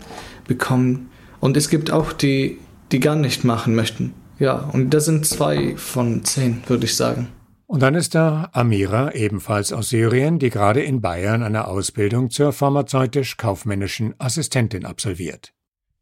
bekommen. 0.47 1.09
Und 1.39 1.57
es 1.57 1.69
gibt 1.69 1.91
auch 1.91 2.13
die, 2.13 2.59
die 2.91 2.99
gar 2.99 3.15
nicht 3.15 3.43
machen 3.43 3.75
möchten. 3.75 4.13
Ja, 4.39 4.69
und 4.73 4.91
das 4.91 5.05
sind 5.05 5.25
zwei 5.25 5.75
von 5.77 6.23
zehn, 6.23 6.63
würde 6.67 6.85
ich 6.85 6.95
sagen. 6.95 7.29
Und 7.67 7.81
dann 7.81 7.95
ist 7.95 8.13
da 8.13 8.49
Amira, 8.53 9.13
ebenfalls 9.13 9.73
aus 9.73 9.89
Syrien, 9.89 10.37
die 10.37 10.49
gerade 10.49 10.81
in 10.81 11.01
Bayern 11.01 11.41
eine 11.41 11.67
Ausbildung 11.67 12.29
zur 12.29 12.51
pharmazeutisch-kaufmännischen 12.51 14.13
Assistentin 14.19 14.85
absolviert. 14.85 15.51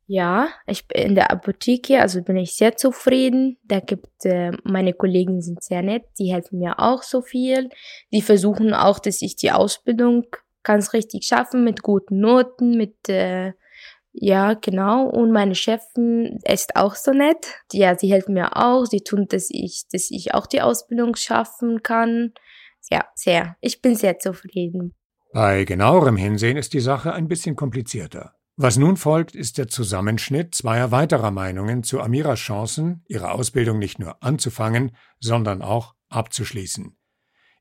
Ja, 0.06 0.50
ich 0.68 0.86
bin 0.88 1.01
in 1.01 1.15
der 1.15 1.32
Apotheke, 1.32 2.01
also 2.01 2.22
bin 2.22 2.36
ich 2.36 2.56
sehr 2.56 2.75
zufrieden. 2.75 3.58
Da 3.63 3.80
gibt 3.80 4.25
äh, 4.25 4.51
meine 4.63 4.94
Kollegen 4.94 5.42
sind 5.42 5.63
sehr 5.63 5.82
nett, 5.82 6.03
die 6.20 6.34
helfen 6.34 6.60
mir 6.60 6.80
auch 6.80 7.03
so 7.03 7.22
viel. 7.22 7.70
Die 8.12 8.22
versuchen 8.22 8.74
auch, 8.74 9.00
dass 9.00 9.22
ich 9.22 9.38
die 9.38 9.51
Ausbildung 9.51 10.25
ganz 10.63 10.93
richtig 10.93 11.25
schaffen 11.25 11.63
mit 11.63 11.84
guten 11.84 12.20
Noten, 12.20 12.77
mit 12.77 13.10
äh, 13.10 13.53
ja, 14.13 14.53
genau. 14.53 15.08
Und 15.08 15.32
meine 15.32 15.55
Chefin 15.55 16.39
ist 16.43 16.75
auch 16.75 16.96
so 16.96 17.12
nett. 17.12 17.48
Ja, 17.72 17.98
sie 17.98 18.12
helfen 18.12 18.36
mir 18.36 18.55
auch. 18.55 18.86
Sie 18.86 19.01
tun, 19.01 19.25
dass 19.27 19.48
ich, 19.50 19.86
dass 19.91 20.12
ich 20.12 20.36
auch 20.36 20.46
die 20.46 20.62
Ausbildung 20.62 21.15
schaffen 21.15 21.82
kann. 21.82 22.34
Ja, 22.91 23.05
sehr. 23.15 23.55
Ich 23.60 23.82
bin 23.82 23.96
sehr 23.96 24.20
zufrieden. 24.20 24.93
Bei 25.34 25.63
genauerem 25.63 26.15
Hinsehen 26.15 26.58
ist 26.58 26.74
die 26.74 26.79
Sache 26.79 27.13
ein 27.13 27.27
bisschen 27.27 27.55
komplizierter. 27.55 28.36
Was 28.55 28.77
nun 28.77 28.98
folgt, 28.98 29.34
ist 29.36 29.58
der 29.58 29.67
Zusammenschnitt 29.67 30.53
zweier 30.53 30.91
weiterer 30.91 31.32
Meinungen 31.32 31.82
zu 31.82 32.00
Amiras 32.00 32.38
Chancen, 32.38 33.03
ihre 33.08 33.32
Ausbildung 33.32 33.79
nicht 33.79 33.98
nur 33.98 34.22
anzufangen, 34.22 34.96
sondern 35.20 35.63
auch 35.63 35.96
abzuschließen. 36.10 36.96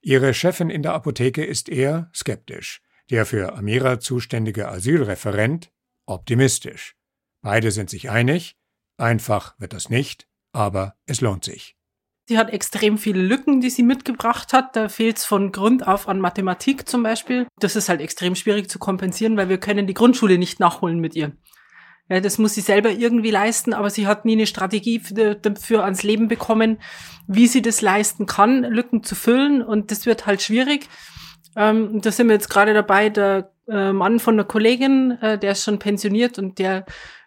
Ihre 0.03 0.35
Chefin 0.35 0.69
in 0.69 0.83
der 0.83 0.93
Apotheke 0.93 1.43
ist 1.47 1.71
eher 1.71 2.11
skeptisch. 2.15 2.83
Der 3.11 3.27
für 3.27 3.55
Amira 3.55 4.01
zuständige 4.01 4.69
Asylreferent 4.69 5.71
optimistisch. 6.07 6.97
Beide 7.43 7.71
sind 7.71 7.91
sich 7.91 8.11
einig, 8.11 8.57
einfach 8.97 9.59
wird 9.59 9.73
das 9.73 9.91
nicht, 9.91 10.29
aber 10.53 10.97
es 11.07 11.21
lohnt 11.21 11.45
sich. 11.45 11.77
Sie 12.29 12.39
hat 12.39 12.51
extrem 12.51 12.99
viele 12.99 13.21
Lücken, 13.21 13.61
die 13.61 13.71
sie 13.71 13.83
mitgebracht 13.83 14.53
hat. 14.53 14.77
Da 14.77 14.89
fehlt 14.89 15.19
es 15.19 15.25
von 15.25 15.51
Grund 15.51 15.87
auf 15.87 16.09
an 16.09 16.21
Mathematik 16.21 16.89
zum 16.89 17.03
Beispiel. 17.03 17.49
Das 17.59 17.75
ist 17.75 17.89
halt 17.89 18.01
extrem 18.01 18.37
schwierig 18.37 18.71
zu 18.71 18.79
kompensieren, 18.79 19.37
weil 19.37 19.49
wir 19.49 19.59
können 19.59 19.89
die 19.89 19.95
Grundschule 19.95 20.39
nicht 20.39 20.61
nachholen 20.61 21.01
mit 21.01 21.17
ihr. 21.17 21.33
Ja, 22.09 22.21
das 22.21 22.39
muss 22.39 22.55
sie 22.55 22.61
selber 22.61 22.91
irgendwie 22.91 23.31
leisten, 23.31 23.75
aber 23.75 23.91
sie 23.91 24.07
hat 24.07 24.25
nie 24.25 24.33
eine 24.33 24.47
Strategie 24.47 25.01
dafür 25.43 25.85
ans 25.85 26.03
Leben 26.03 26.29
bekommen, 26.29 26.79
wie 27.27 27.49
sie 27.49 27.63
das 27.63 27.81
leisten 27.81 28.27
kann, 28.27 28.63
Lücken 28.63 29.03
zu 29.03 29.15
füllen. 29.15 29.63
Und 29.63 29.91
das 29.91 30.07
wird 30.07 30.27
halt 30.27 30.43
schwierig. 30.43 30.89
Ähm, 31.57 32.01
da 32.01 32.11
sind 32.11 32.29
wir 32.29 32.35
jetzt 32.35 32.49
gerade 32.49 32.75
dabei, 32.75 33.09
der 33.09 33.51
äh, 33.69 33.93
Mann 33.93 34.19
von 34.19 34.37
der 34.37 34.47
Kollegin, 34.47 35.19
äh, 35.21 35.39
der 35.39 35.53
ist 35.53 35.65
schon 35.65 35.79
pensioniert 35.79 36.39
und 36.39 36.59
der 36.59 36.85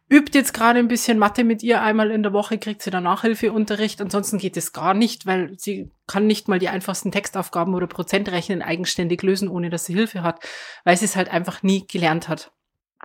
übt 0.10 0.38
jetzt 0.38 0.53
gerade 0.53 0.79
ein 0.79 0.88
bisschen 0.88 1.17
Mathe 1.17 1.44
mit 1.44 1.63
ihr. 1.63 1.82
Einmal 1.82 2.12
in 2.12 2.24
der 2.24 2.34
Woche 2.34 2.58
kriegt 2.58 2.82
sie 2.82 2.91
dann 2.91 3.03
Nachhilfeunterricht. 3.03 4.01
Ansonsten 4.01 4.38
geht 4.38 4.58
es 4.58 4.74
gar 4.74 4.94
nicht, 4.94 5.25
weil 5.25 5.58
sie 5.58 5.91
kann 6.08 6.27
nicht 6.27 6.48
mal 6.48 6.60
die 6.60 6.70
einfachsten 6.70 7.12
Textaufgaben 7.12 7.74
oder 7.74 7.88
Prozentrechnen 7.88 8.62
eigenständig 8.62 9.24
lösen, 9.24 9.50
ohne 9.50 9.70
dass 9.70 9.86
sie 9.86 9.96
Hilfe 9.96 10.22
hat, 10.22 10.39
weil 10.84 10.96
sie 10.96 11.05
es 11.05 11.15
halt 11.15 11.34
einfach 11.34 11.63
nie 11.63 11.86
gelernt 11.88 12.29
hat. 12.29 12.51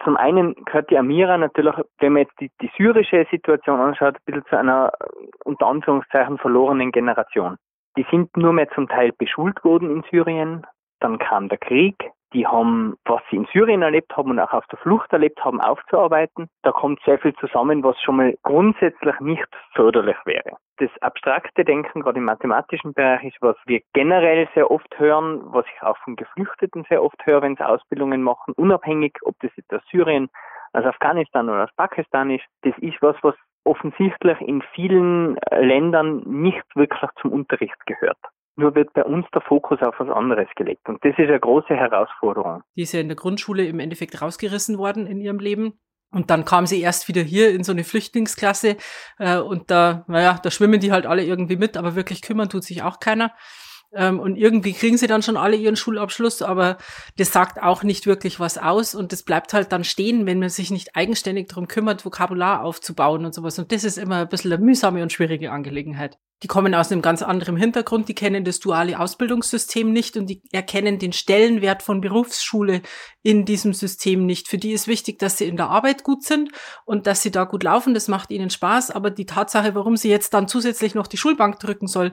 Zum 0.04 0.16
einen 0.16 0.54
gehört 0.64 0.90
die 0.90 0.96
Amira 0.96 1.36
natürlich, 1.36 1.74
wenn 1.98 2.14
man 2.14 2.22
jetzt 2.22 2.40
die, 2.40 2.50
die 2.62 2.70
syrische 2.76 3.26
Situation 3.30 3.80
anschaut, 3.80 4.16
ein 4.16 4.24
bisschen 4.24 4.44
zu 4.48 4.56
einer 4.56 4.92
unter 5.44 5.66
Anführungszeichen 5.66 6.38
verlorenen 6.38 6.90
Generation. 6.90 7.56
Die 7.96 8.06
sind 8.10 8.34
nur 8.36 8.52
mehr 8.52 8.68
zum 8.74 8.88
Teil 8.88 9.12
beschult 9.12 9.62
worden 9.62 9.90
in 9.90 10.02
Syrien. 10.10 10.66
Dann 11.00 11.18
kam 11.18 11.48
der 11.48 11.58
Krieg, 11.58 11.96
die 12.32 12.46
haben, 12.46 12.96
was 13.04 13.22
sie 13.30 13.36
in 13.36 13.48
Syrien 13.52 13.82
erlebt 13.82 14.16
haben 14.16 14.30
und 14.30 14.38
auch 14.38 14.52
auf 14.52 14.66
der 14.68 14.78
Flucht 14.78 15.12
erlebt 15.12 15.44
haben, 15.44 15.60
aufzuarbeiten. 15.60 16.48
Da 16.62 16.70
kommt 16.70 17.00
sehr 17.04 17.18
viel 17.18 17.34
zusammen, 17.34 17.82
was 17.82 18.00
schon 18.00 18.16
mal 18.16 18.34
grundsätzlich 18.42 19.18
nicht 19.20 19.48
förderlich 19.74 20.16
wäre. 20.24 20.56
Das 20.76 20.90
abstrakte 21.00 21.64
Denken, 21.64 22.02
gerade 22.02 22.18
im 22.18 22.24
mathematischen 22.24 22.94
Bereich, 22.94 23.24
ist, 23.24 23.36
was 23.40 23.56
wir 23.66 23.80
generell 23.92 24.48
sehr 24.54 24.70
oft 24.70 24.98
hören, 24.98 25.40
was 25.46 25.66
ich 25.74 25.82
auch 25.82 25.98
von 25.98 26.16
Geflüchteten 26.16 26.84
sehr 26.88 27.02
oft 27.02 27.20
höre, 27.26 27.42
wenn 27.42 27.56
sie 27.56 27.66
Ausbildungen 27.66 28.22
machen, 28.22 28.54
unabhängig, 28.56 29.18
ob 29.22 29.34
das 29.40 29.50
jetzt 29.56 29.72
aus 29.74 29.82
Syrien, 29.90 30.28
aus 30.72 30.84
Afghanistan 30.84 31.48
oder 31.48 31.64
aus 31.64 31.74
Pakistan 31.76 32.30
ist. 32.30 32.44
Das 32.62 32.76
ist 32.78 33.02
was, 33.02 33.16
was 33.22 33.34
offensichtlich 33.64 34.40
in 34.40 34.62
vielen 34.74 35.36
Ländern 35.50 36.22
nicht 36.24 36.64
wirklich 36.74 37.10
zum 37.20 37.32
Unterricht 37.32 37.86
gehört. 37.86 38.18
Nur 38.60 38.74
wird 38.74 38.92
bei 38.92 39.04
uns 39.04 39.26
der 39.32 39.40
Fokus 39.40 39.80
auf 39.80 39.94
was 39.98 40.08
anderes 40.10 40.48
gelegt. 40.54 40.86
Und 40.86 41.02
das 41.02 41.12
ist 41.16 41.28
eine 41.28 41.40
große 41.40 41.74
Herausforderung. 41.74 42.62
Die 42.76 42.82
ist 42.82 42.92
ja 42.92 43.00
in 43.00 43.08
der 43.08 43.16
Grundschule 43.16 43.64
im 43.64 43.80
Endeffekt 43.80 44.20
rausgerissen 44.20 44.76
worden 44.76 45.06
in 45.06 45.18
ihrem 45.18 45.38
Leben. 45.38 45.80
Und 46.12 46.28
dann 46.28 46.44
kam 46.44 46.66
sie 46.66 46.82
erst 46.82 47.08
wieder 47.08 47.22
hier 47.22 47.54
in 47.54 47.64
so 47.64 47.72
eine 47.72 47.84
Flüchtlingsklasse. 47.84 48.76
Äh, 49.18 49.38
und 49.38 49.70
da, 49.70 50.04
naja, 50.08 50.38
da 50.42 50.50
schwimmen 50.50 50.78
die 50.78 50.92
halt 50.92 51.06
alle 51.06 51.24
irgendwie 51.24 51.56
mit, 51.56 51.78
aber 51.78 51.94
wirklich 51.94 52.20
kümmern 52.20 52.50
tut 52.50 52.64
sich 52.64 52.82
auch 52.82 53.00
keiner. 53.00 53.32
Ähm, 53.94 54.20
und 54.20 54.36
irgendwie 54.36 54.74
kriegen 54.74 54.98
sie 54.98 55.06
dann 55.06 55.22
schon 55.22 55.38
alle 55.38 55.56
ihren 55.56 55.76
Schulabschluss, 55.76 56.42
aber 56.42 56.76
das 57.16 57.32
sagt 57.32 57.60
auch 57.62 57.82
nicht 57.82 58.06
wirklich 58.06 58.38
was 58.38 58.56
aus 58.56 58.94
und 58.94 59.10
das 59.12 59.24
bleibt 59.24 59.52
halt 59.52 59.72
dann 59.72 59.82
stehen, 59.82 60.26
wenn 60.26 60.38
man 60.38 60.48
sich 60.48 60.70
nicht 60.70 60.94
eigenständig 60.94 61.48
darum 61.48 61.66
kümmert, 61.66 62.04
Vokabular 62.04 62.62
aufzubauen 62.62 63.24
und 63.24 63.34
sowas. 63.34 63.58
Und 63.58 63.72
das 63.72 63.84
ist 63.84 63.98
immer 63.98 64.18
ein 64.18 64.28
bisschen 64.28 64.52
eine 64.52 64.62
mühsame 64.62 65.02
und 65.02 65.12
schwierige 65.12 65.50
Angelegenheit. 65.50 66.18
Die 66.42 66.46
kommen 66.46 66.74
aus 66.74 66.90
einem 66.90 67.02
ganz 67.02 67.20
anderen 67.22 67.56
Hintergrund, 67.56 68.08
die 68.08 68.14
kennen 68.14 68.44
das 68.44 68.60
duale 68.60 68.98
Ausbildungssystem 68.98 69.92
nicht 69.92 70.16
und 70.16 70.26
die 70.26 70.42
erkennen 70.52 70.98
den 70.98 71.12
Stellenwert 71.12 71.82
von 71.82 72.00
Berufsschule 72.00 72.80
in 73.22 73.44
diesem 73.44 73.74
System 73.74 74.24
nicht. 74.24 74.48
Für 74.48 74.56
die 74.56 74.72
ist 74.72 74.88
wichtig, 74.88 75.18
dass 75.18 75.36
sie 75.36 75.46
in 75.46 75.58
der 75.58 75.68
Arbeit 75.68 76.02
gut 76.02 76.24
sind 76.24 76.50
und 76.86 77.06
dass 77.06 77.22
sie 77.22 77.30
da 77.30 77.44
gut 77.44 77.62
laufen, 77.62 77.92
das 77.92 78.08
macht 78.08 78.30
ihnen 78.30 78.48
Spaß, 78.48 78.90
aber 78.90 79.10
die 79.10 79.26
Tatsache, 79.26 79.74
warum 79.74 79.98
sie 79.98 80.08
jetzt 80.08 80.32
dann 80.32 80.48
zusätzlich 80.48 80.94
noch 80.94 81.06
die 81.06 81.18
Schulbank 81.18 81.58
drücken 81.58 81.86
soll, 81.86 82.12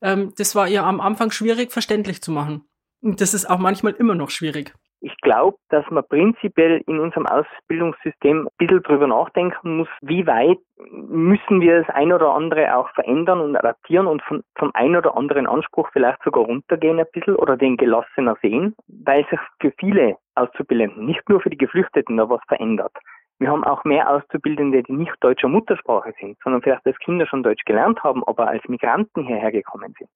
ähm, 0.00 0.32
das 0.36 0.56
war 0.56 0.68
ihr 0.68 0.82
am 0.82 1.00
Anfang 1.00 1.30
schwierig 1.30 1.72
verständlich 1.72 2.20
zu 2.20 2.32
machen. 2.32 2.64
Und 3.00 3.20
das 3.20 3.32
ist 3.32 3.48
auch 3.48 3.58
manchmal 3.58 3.92
immer 3.92 4.16
noch 4.16 4.30
schwierig. 4.30 4.74
Ich 5.00 5.16
glaube, 5.18 5.56
dass 5.68 5.88
man 5.90 6.04
prinzipiell 6.08 6.82
in 6.86 6.98
unserem 6.98 7.26
Ausbildungssystem 7.26 8.48
ein 8.48 8.56
bisschen 8.58 8.82
drüber 8.82 9.06
nachdenken 9.06 9.76
muss, 9.76 9.88
wie 10.00 10.26
weit 10.26 10.58
müssen 10.90 11.60
wir 11.60 11.82
das 11.82 11.94
ein 11.94 12.12
oder 12.12 12.34
andere 12.34 12.76
auch 12.76 12.90
verändern 12.94 13.40
und 13.40 13.56
adaptieren 13.56 14.08
und 14.08 14.22
von, 14.22 14.42
vom 14.56 14.72
ein 14.74 14.96
oder 14.96 15.16
anderen 15.16 15.46
Anspruch 15.46 15.88
vielleicht 15.92 16.20
sogar 16.24 16.44
runtergehen 16.44 16.98
ein 16.98 17.06
bisschen 17.12 17.36
oder 17.36 17.56
den 17.56 17.76
gelassener 17.76 18.36
sehen, 18.42 18.74
weil 18.88 19.24
sich 19.28 19.38
für 19.60 19.72
viele 19.78 20.16
Auszubildenden, 20.34 21.06
nicht 21.06 21.28
nur 21.28 21.40
für 21.40 21.50
die 21.50 21.58
Geflüchteten, 21.58 22.16
da 22.16 22.28
was 22.28 22.42
verändert. 22.48 22.92
Wir 23.38 23.50
haben 23.50 23.62
auch 23.62 23.84
mehr 23.84 24.10
Auszubildende, 24.10 24.82
die 24.82 24.94
nicht 24.94 25.14
deutscher 25.20 25.48
Muttersprache 25.48 26.12
sind, 26.20 26.36
sondern 26.42 26.60
vielleicht 26.60 26.84
als 26.86 26.98
Kinder 26.98 27.24
schon 27.26 27.44
Deutsch 27.44 27.64
gelernt 27.64 28.02
haben, 28.02 28.24
aber 28.24 28.48
als 28.48 28.66
Migranten 28.68 29.24
hierher 29.24 29.52
gekommen 29.52 29.94
sind. 29.96 30.10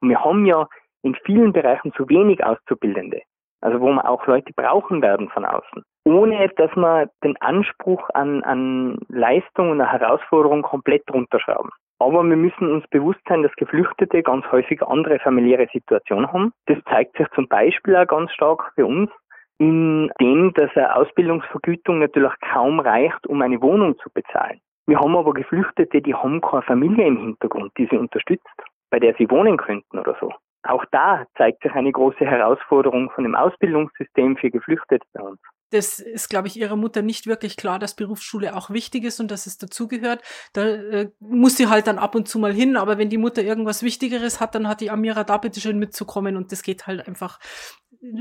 Und 0.00 0.08
wir 0.08 0.24
haben 0.24 0.44
ja 0.44 0.66
in 1.02 1.14
vielen 1.24 1.52
Bereichen 1.52 1.92
zu 1.92 2.08
wenig 2.08 2.44
Auszubildende 2.44 3.22
also 3.64 3.80
wo 3.80 3.90
man 3.90 4.04
auch 4.04 4.26
Leute 4.26 4.52
brauchen 4.54 5.02
werden 5.02 5.28
von 5.30 5.44
außen, 5.44 5.82
ohne 6.04 6.48
dass 6.56 6.74
man 6.76 7.08
den 7.24 7.36
Anspruch 7.38 8.08
an, 8.12 8.42
an 8.44 8.98
Leistung 9.08 9.70
und 9.70 9.80
Herausforderung 9.80 10.62
komplett 10.62 11.02
runterschrauben. 11.12 11.70
Aber 11.98 12.22
wir 12.22 12.36
müssen 12.36 12.70
uns 12.70 12.86
bewusst 12.88 13.20
sein, 13.26 13.42
dass 13.42 13.54
Geflüchtete 13.56 14.22
ganz 14.22 14.44
häufig 14.52 14.82
andere 14.82 15.18
familiäre 15.20 15.66
Situationen 15.72 16.30
haben. 16.30 16.52
Das 16.66 16.76
zeigt 16.90 17.16
sich 17.16 17.26
zum 17.34 17.48
Beispiel 17.48 17.96
auch 17.96 18.06
ganz 18.06 18.30
stark 18.32 18.72
für 18.74 18.84
uns 18.84 19.10
in 19.58 20.10
dem, 20.20 20.52
dass 20.54 20.70
eine 20.76 20.94
Ausbildungsvergütung 20.96 22.00
natürlich 22.00 22.32
kaum 22.52 22.80
reicht, 22.80 23.26
um 23.26 23.40
eine 23.40 23.62
Wohnung 23.62 23.96
zu 23.98 24.10
bezahlen. 24.12 24.60
Wir 24.86 24.98
haben 24.98 25.16
aber 25.16 25.32
Geflüchtete, 25.32 26.02
die 26.02 26.14
haben 26.14 26.42
keine 26.42 26.62
Familie 26.62 27.06
im 27.06 27.16
Hintergrund, 27.18 27.72
die 27.78 27.86
sie 27.90 27.96
unterstützt, 27.96 28.44
bei 28.90 28.98
der 28.98 29.14
sie 29.14 29.30
wohnen 29.30 29.56
könnten 29.56 29.98
oder 29.98 30.16
so. 30.20 30.30
Auch 30.66 30.84
da 30.90 31.26
zeigt 31.36 31.62
sich 31.62 31.72
eine 31.72 31.92
große 31.92 32.24
Herausforderung 32.24 33.10
von 33.10 33.24
dem 33.24 33.34
Ausbildungssystem 33.34 34.36
für 34.38 34.50
Geflüchtete 34.50 35.06
bei 35.12 35.22
uns. 35.22 35.38
Das 35.70 35.98
ist, 35.98 36.30
glaube 36.30 36.48
ich, 36.48 36.56
ihrer 36.56 36.76
Mutter 36.76 37.02
nicht 37.02 37.26
wirklich 37.26 37.56
klar, 37.56 37.78
dass 37.78 37.96
Berufsschule 37.96 38.56
auch 38.56 38.70
wichtig 38.70 39.04
ist 39.04 39.20
und 39.20 39.30
dass 39.30 39.46
es 39.46 39.58
dazugehört. 39.58 40.22
Da 40.54 40.64
äh, 40.64 41.10
muss 41.18 41.56
sie 41.56 41.68
halt 41.68 41.86
dann 41.86 41.98
ab 41.98 42.14
und 42.14 42.28
zu 42.28 42.38
mal 42.38 42.52
hin, 42.52 42.76
aber 42.76 42.96
wenn 42.96 43.10
die 43.10 43.18
Mutter 43.18 43.42
irgendwas 43.42 43.82
Wichtigeres 43.82 44.40
hat, 44.40 44.54
dann 44.54 44.68
hat 44.68 44.80
die 44.80 44.90
Amira 44.90 45.24
da 45.24 45.36
bitte 45.36 45.60
schön 45.60 45.78
mitzukommen 45.78 46.36
und 46.36 46.50
das 46.50 46.62
geht 46.62 46.86
halt 46.86 47.06
einfach, 47.06 47.40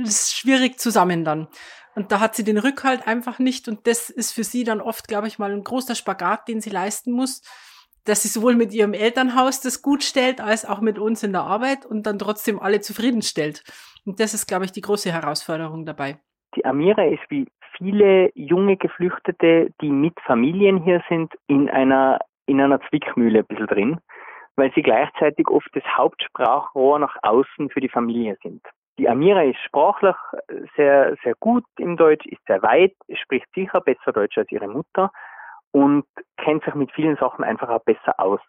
ist 0.03 0.35
schwierig 0.35 0.79
zusammen 0.79 1.23
dann. 1.23 1.47
Und 1.95 2.11
da 2.11 2.19
hat 2.19 2.35
sie 2.35 2.43
den 2.43 2.57
Rückhalt 2.57 3.07
einfach 3.07 3.39
nicht 3.39 3.67
und 3.69 3.87
das 3.87 4.09
ist 4.09 4.33
für 4.33 4.43
sie 4.43 4.63
dann 4.65 4.81
oft, 4.81 5.07
glaube 5.07 5.27
ich, 5.27 5.39
mal 5.39 5.51
ein 5.51 5.63
großer 5.63 5.95
Spagat, 5.95 6.47
den 6.47 6.59
sie 6.59 6.71
leisten 6.71 7.11
muss 7.11 7.41
dass 8.05 8.23
sie 8.23 8.27
sowohl 8.27 8.55
mit 8.55 8.73
ihrem 8.73 8.93
Elternhaus 8.93 9.61
das 9.61 9.81
gut 9.81 10.03
stellt, 10.03 10.41
als 10.41 10.65
auch 10.65 10.81
mit 10.81 10.99
uns 10.99 11.23
in 11.23 11.31
der 11.31 11.43
Arbeit 11.43 11.85
und 11.85 12.05
dann 12.05 12.19
trotzdem 12.19 12.59
alle 12.59 12.81
zufriedenstellt. 12.81 13.63
Und 14.05 14.19
das 14.19 14.33
ist, 14.33 14.47
glaube 14.47 14.65
ich, 14.65 14.71
die 14.71 14.81
große 14.81 15.11
Herausforderung 15.11 15.85
dabei. 15.85 16.17
Die 16.55 16.65
Amira 16.65 17.05
ist 17.05 17.23
wie 17.29 17.47
viele 17.77 18.31
junge 18.35 18.77
Geflüchtete, 18.77 19.69
die 19.81 19.89
mit 19.89 20.13
Familien 20.25 20.83
hier 20.83 21.01
sind, 21.09 21.33
in 21.47 21.69
einer, 21.69 22.19
in 22.45 22.61
einer 22.61 22.79
Zwickmühle 22.89 23.39
ein 23.39 23.45
bisschen 23.45 23.67
drin, 23.67 23.99
weil 24.55 24.71
sie 24.75 24.81
gleichzeitig 24.81 25.47
oft 25.47 25.69
das 25.73 25.83
Hauptsprachrohr 25.97 26.99
nach 26.99 27.15
außen 27.23 27.69
für 27.69 27.79
die 27.79 27.89
Familie 27.89 28.37
sind. 28.43 28.61
Die 28.99 29.09
Amira 29.09 29.41
ist 29.43 29.59
sprachlich 29.65 30.15
sehr, 30.75 31.15
sehr 31.23 31.33
gut 31.39 31.63
im 31.79 31.97
Deutsch, 31.97 32.25
ist 32.27 32.45
sehr 32.45 32.61
weit, 32.61 32.93
spricht 33.23 33.47
sicher 33.55 33.81
besser 33.81 34.11
Deutsch 34.11 34.37
als 34.37 34.51
ihre 34.51 34.67
Mutter 34.67 35.11
und 35.73 36.05
kennt 36.37 36.63
sich 36.63 36.75
mit 36.75 36.91
vielen 36.93 37.17
Sachen 37.17 37.43
einfach 37.43 37.69
auch 37.69 37.83
besser 37.83 38.19
aus. 38.19 38.39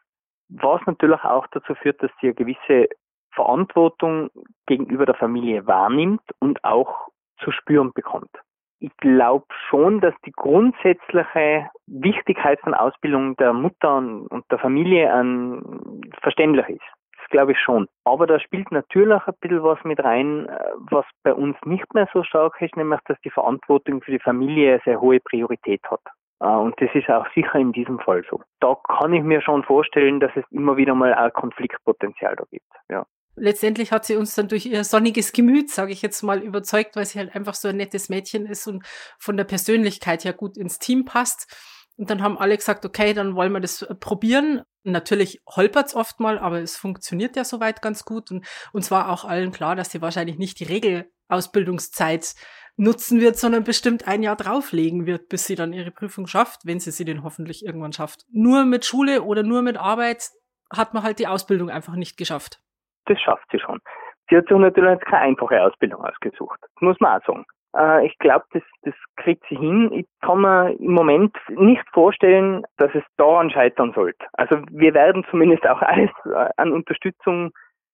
Was 0.49 0.81
natürlich 0.87 1.25
auch 1.25 1.47
dazu 1.49 1.75
führt, 1.75 2.02
dass 2.02 2.11
sie 2.21 2.28
eine 2.28 2.35
gewisse 2.35 2.88
Verantwortung 3.33 4.31
gegenüber 4.66 5.07
der 5.07 5.14
Familie 5.14 5.66
wahrnimmt 5.66 6.23
und 6.38 6.62
auch 6.62 7.09
zu 7.43 7.50
spüren 7.50 7.93
bekommt. 7.93 8.31
Ich 8.78 8.95
glaube 8.99 9.47
schon, 9.69 10.00
dass 10.00 10.14
die 10.26 10.33
grundsätzliche 10.33 11.69
Wichtigkeit 11.87 12.61
von 12.61 12.75
Ausbildung 12.75 13.35
der 13.37 13.52
Mutter 13.52 13.97
und 13.97 14.45
der 14.50 14.59
Familie 14.59 15.12
an 15.12 16.02
verständlich 16.21 16.69
ist. 16.69 16.85
Das 17.16 17.31
glaube 17.31 17.52
ich 17.52 17.59
schon. 17.59 17.88
Aber 18.04 18.26
da 18.26 18.38
spielt 18.38 18.71
natürlich 18.71 19.26
ein 19.26 19.35
bisschen 19.40 19.62
was 19.62 19.83
mit 19.85 20.04
rein, 20.04 20.47
was 20.90 21.07
bei 21.23 21.33
uns 21.33 21.57
nicht 21.64 21.93
mehr 21.95 22.07
so 22.12 22.23
stark 22.23 22.61
ist, 22.61 22.76
nämlich 22.76 23.00
dass 23.07 23.19
die 23.23 23.31
Verantwortung 23.31 24.02
für 24.02 24.11
die 24.11 24.19
Familie 24.19 24.75
eine 24.75 24.83
sehr 24.85 25.00
hohe 25.00 25.21
Priorität 25.21 25.81
hat. 25.90 26.02
Äh, 26.41 26.47
und 26.47 26.81
das 26.81 26.91
ist 26.95 27.09
auch 27.09 27.26
sicher 27.35 27.57
in 27.57 27.73
diesem 27.73 27.99
Fall 27.99 28.23
so. 28.31 28.41
Da 28.61 28.76
kann 28.88 29.12
ich 29.12 29.23
mir 29.23 29.41
schon 29.43 29.62
vorstellen, 29.64 30.21
dass 30.21 30.33
es 30.35 30.45
immer 30.50 30.76
wieder 30.76 30.95
mal 30.95 31.14
ein 31.14 31.33
Konfliktpotenzial 31.33 32.37
da 32.37 32.45
gibt. 32.50 32.67
Ja 32.88 33.07
letztendlich 33.37 33.93
hat 33.93 34.05
sie 34.05 34.17
uns 34.17 34.35
dann 34.35 34.49
durch 34.49 34.67
ihr 34.67 34.85
sonniges 34.85 35.33
Gemüt, 35.33 35.71
sage 35.71 35.93
ich 35.93 36.03
jetzt 36.03 36.23
mal, 36.23 36.43
überzeugt, 36.43 36.97
weil 36.97 37.07
sie 37.07 37.19
halt 37.19 37.35
einfach 37.35 37.55
so 37.55 37.69
ein 37.69 37.76
nettes 37.76 38.09
Mädchen 38.09 38.47
ist 38.47 38.67
und 38.67 38.85
von 39.19 39.37
der 39.37 39.45
Persönlichkeit 39.45 40.25
her 40.25 40.33
gut 40.33 40.57
ins 40.57 40.79
Team 40.79 41.05
passt. 41.05 41.53
Und 41.97 42.11
dann 42.11 42.23
haben 42.23 42.38
alle 42.38 42.57
gesagt, 42.57 42.85
okay, 42.85 43.12
dann 43.14 43.37
wollen 43.37 43.53
wir 43.53 43.61
das 43.61 43.83
äh, 43.83 43.95
probieren. 43.95 44.62
Natürlich 44.83 45.41
holpert's 45.49 45.95
oft 45.95 46.21
mal, 46.21 46.38
aber 46.38 46.61
es 46.61 46.76
funktioniert 46.76 47.37
ja 47.37 47.45
soweit 47.45 47.83
ganz 47.83 48.05
gut. 48.05 48.31
Und 48.31 48.47
uns 48.73 48.91
war 48.91 49.11
auch 49.11 49.25
allen 49.25 49.53
klar, 49.53 49.76
dass 49.76 49.91
sie 49.91 50.03
wahrscheinlich 50.03 50.37
nicht 50.37 50.59
die 50.59 50.64
Regelausbildungszeit 50.64 52.35
nutzen 52.76 53.21
wird, 53.21 53.37
sondern 53.37 53.64
bestimmt 53.64 54.09
ein 54.09 54.23
Jahr 54.23 54.37
drauflegen 54.37 55.07
wird, 55.07 55.28
bis 55.28 55.47
sie 55.47 55.54
dann 55.54 55.73
ihre 55.73 55.90
Prüfung 55.90 56.26
schafft, 56.26 56.66
wenn 56.66 56.81
sie 56.81 56.90
sie 56.90 57.04
denn 57.04 57.23
hoffentlich 57.23 57.64
irgendwann 57.64 57.93
schafft. 57.93 58.25
Nur 58.33 58.64
mit 58.64 58.85
Schule 58.85 59.23
oder 59.23 59.43
nur 59.43 59.62
mit 59.62 59.76
Arbeit 59.76 60.31
hat 60.75 60.95
man 60.95 61.02
halt 61.02 61.19
die 61.19 61.28
Ausbildung 61.28 61.71
einfach 61.71 61.95
nicht 61.95 62.16
geschafft 62.16 62.61
das 63.07 63.21
schafft 63.21 63.47
sie 63.50 63.59
schon. 63.59 63.81
Sie 64.28 64.37
hat 64.37 64.49
sich 64.49 64.57
natürlich 64.57 65.00
keine 65.00 65.23
einfache 65.23 65.62
Ausbildung 65.62 66.04
ausgesucht. 66.04 66.59
Das 66.61 66.81
muss 66.81 66.99
man 67.00 67.21
auch 67.21 67.26
sagen. 67.26 67.45
Äh, 67.76 68.07
ich 68.07 68.19
glaube, 68.19 68.45
das, 68.52 68.62
das 68.83 68.95
kriegt 69.16 69.45
sie 69.49 69.57
hin. 69.57 69.93
Ich 69.93 70.07
kann 70.23 70.40
mir 70.40 70.73
im 70.78 70.93
Moment 70.93 71.37
nicht 71.50 71.85
vorstellen, 71.93 72.64
dass 72.78 72.95
es 72.95 73.02
daran 73.16 73.50
scheitern 73.50 73.93
sollte. 73.95 74.25
Also 74.33 74.62
wir 74.71 74.95
werden 74.95 75.26
zumindest 75.31 75.66
auch 75.66 75.83
alles 75.83 76.11
äh, 76.25 76.49
an 76.57 76.73
Unterstützung 76.73 77.52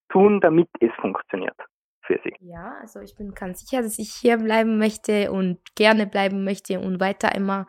tun, 0.09 0.39
damit 0.41 0.69
es 0.79 0.91
funktioniert 0.99 1.57
für 2.05 2.19
sie. 2.23 2.33
Ja, 2.39 2.75
also 2.81 2.99
ich 2.99 3.15
bin 3.15 3.33
ganz 3.33 3.61
sicher, 3.61 3.81
dass 3.81 3.99
ich 3.99 4.13
hier 4.13 4.37
bleiben 4.37 4.77
möchte 4.77 5.31
und 5.31 5.59
gerne 5.75 6.07
bleiben 6.07 6.43
möchte 6.43 6.79
und 6.79 6.99
weiter 6.99 7.33
immer 7.35 7.67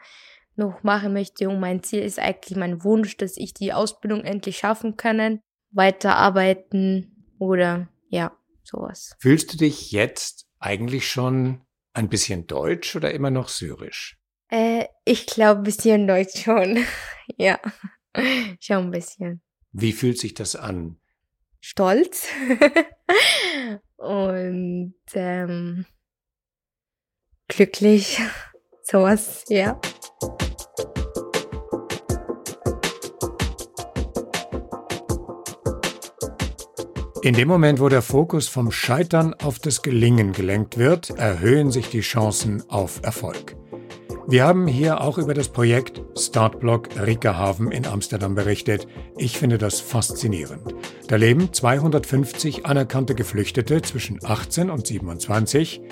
noch 0.56 0.82
machen 0.82 1.12
möchte. 1.12 1.48
Und 1.48 1.60
mein 1.60 1.82
Ziel 1.82 2.02
ist 2.02 2.18
eigentlich 2.18 2.56
mein 2.56 2.84
Wunsch, 2.84 3.16
dass 3.16 3.36
ich 3.36 3.54
die 3.54 3.72
Ausbildung 3.72 4.24
endlich 4.24 4.58
schaffen 4.58 4.96
kann, 4.96 5.40
weiterarbeiten 5.70 7.34
oder 7.38 7.88
ja, 8.08 8.36
sowas. 8.62 9.16
Fühlst 9.18 9.52
du 9.52 9.58
dich 9.58 9.92
jetzt 9.92 10.46
eigentlich 10.58 11.08
schon 11.08 11.62
ein 11.94 12.08
bisschen 12.08 12.46
deutsch 12.46 12.96
oder 12.96 13.12
immer 13.12 13.30
noch 13.30 13.48
syrisch? 13.48 14.18
Äh, 14.48 14.86
ich 15.04 15.26
glaube 15.26 15.60
ein 15.60 15.64
bisschen 15.64 16.06
deutsch 16.06 16.44
schon. 16.44 16.84
ja, 17.36 17.58
schon 18.60 18.86
ein 18.86 18.90
bisschen. 18.90 19.42
Wie 19.72 19.92
fühlt 19.92 20.18
sich 20.18 20.34
das 20.34 20.56
an? 20.56 20.98
Stolz 21.60 22.28
und 24.02 24.94
ähm, 25.14 25.87
glücklich, 27.49 28.21
sowas, 28.82 29.44
ja. 29.49 29.80
In 37.23 37.35
dem 37.35 37.47
Moment, 37.47 37.78
wo 37.78 37.88
der 37.88 38.02
Fokus 38.02 38.49
vom 38.49 38.73
Scheitern 38.73 39.32
auf 39.35 39.61
das 39.61 39.82
Gelingen 39.82 40.32
gelenkt 40.32 40.76
wird, 40.76 41.11
erhöhen 41.11 41.71
sich 41.71 41.88
die 41.88 42.00
Chancen 42.00 42.68
auf 42.68 43.00
Erfolg. 43.04 43.62
Wir 44.28 44.45
haben 44.45 44.69
hier 44.69 45.00
auch 45.00 45.19
über 45.19 45.35
das 45.35 45.49
Projekt 45.49 46.00
Startblock 46.17 46.89
Rickerhaven 46.97 47.73
in 47.73 47.87
Amsterdam 47.87 48.35
berichtet. 48.35 48.87
Ich 49.17 49.37
finde 49.37 49.58
das 49.58 49.80
faszinierend. 49.80 50.75
Da 51.08 51.17
leben 51.17 51.52
250 51.52 52.65
anerkannte 52.65 53.15
Geflüchtete 53.15 53.82
zwischen 53.82 54.21
18 54.25 54.71
und 54.71 54.87
27 54.87 55.82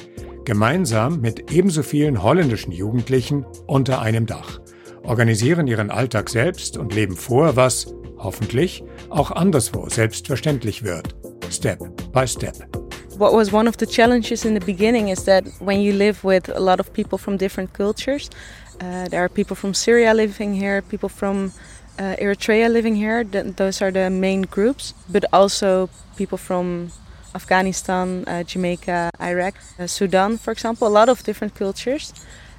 gemeinsam 0.45 1.21
mit 1.21 1.53
ebenso 1.53 1.83
vielen 1.83 2.23
holländischen 2.23 2.73
Jugendlichen 2.73 3.45
unter 3.67 4.01
einem 4.01 4.27
Dach, 4.27 4.61
organisieren 5.03 5.67
ihren 5.67 5.91
Alltag 5.91 6.31
selbst 6.31 6.77
und 6.79 6.95
leben 6.95 7.17
vor, 7.17 7.57
was 7.57 7.95
hoffentlich 8.17 8.85
auch 9.11 9.31
anderswo 9.33 9.89
selbstverständlich 9.89 10.83
wird, 10.83 11.15
step 11.51 11.81
by 12.13 12.27
step. 12.27 12.90
What 13.21 13.35
was 13.35 13.53
one 13.53 13.69
of 13.69 13.77
the 13.77 13.85
challenges 13.85 14.47
in 14.47 14.55
the 14.55 14.65
beginning 14.65 15.09
is 15.09 15.25
that 15.25 15.45
when 15.59 15.83
you 15.83 15.93
live 15.93 16.25
with 16.25 16.49
a 16.49 16.59
lot 16.59 16.81
of 16.81 16.91
people 16.95 17.19
from 17.19 17.37
different 17.37 17.75
cultures, 17.75 18.31
uh, 18.81 19.09
there 19.09 19.23
are 19.23 19.29
people 19.29 19.55
from 19.55 19.75
Syria 19.75 20.15
living 20.15 20.55
here, 20.55 20.81
people 20.81 21.11
from 21.11 21.53
uh, 21.99 22.17
Eritrea 22.19 22.73
living 22.73 22.97
here, 22.97 23.23
th 23.23 23.57
those 23.57 23.85
are 23.85 23.93
the 23.93 24.09
main 24.09 24.43
groups, 24.57 24.95
but 25.15 25.25
also 25.33 25.91
people 26.17 26.39
from 26.39 26.89
Afghanistan, 27.35 28.25
uh, 28.27 28.43
Jamaica, 28.53 29.11
Iraq, 29.21 29.55
uh, 29.79 29.87
Sudan, 29.87 30.39
for 30.39 30.51
example, 30.51 30.89
a 30.89 30.95
lot 30.99 31.09
of 31.11 31.23
different 31.29 31.53
cultures. 31.55 32.15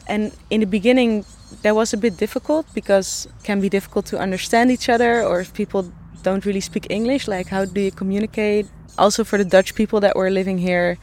And 0.05 0.31
in 0.53 0.59
the 0.59 0.69
beginning, 0.77 1.25
that 1.63 1.73
was 1.73 1.93
a 1.93 1.97
bit 1.97 2.17
difficult 2.17 2.65
because 2.73 3.09
it 3.25 3.43
can 3.49 3.61
be 3.61 3.69
difficult 3.69 4.05
to 4.11 4.17
understand 4.27 4.69
each 4.69 4.89
other 4.89 5.25
or 5.25 5.41
if 5.41 5.49
people 5.53 5.83
don't 6.23 6.45
really 6.45 6.61
speak 6.61 6.87
English, 6.89 7.27
like 7.27 7.47
how 7.47 7.65
do 7.65 7.81
you 7.81 7.91
communicate? 7.91 8.67
Also 8.97 9.23
for 9.23 9.37
the 9.37 9.45
Dutch 9.45 9.75
people 9.75 9.99
that 10.01 10.15
were 10.15 10.29
living 10.29 10.57
here, 10.57 10.97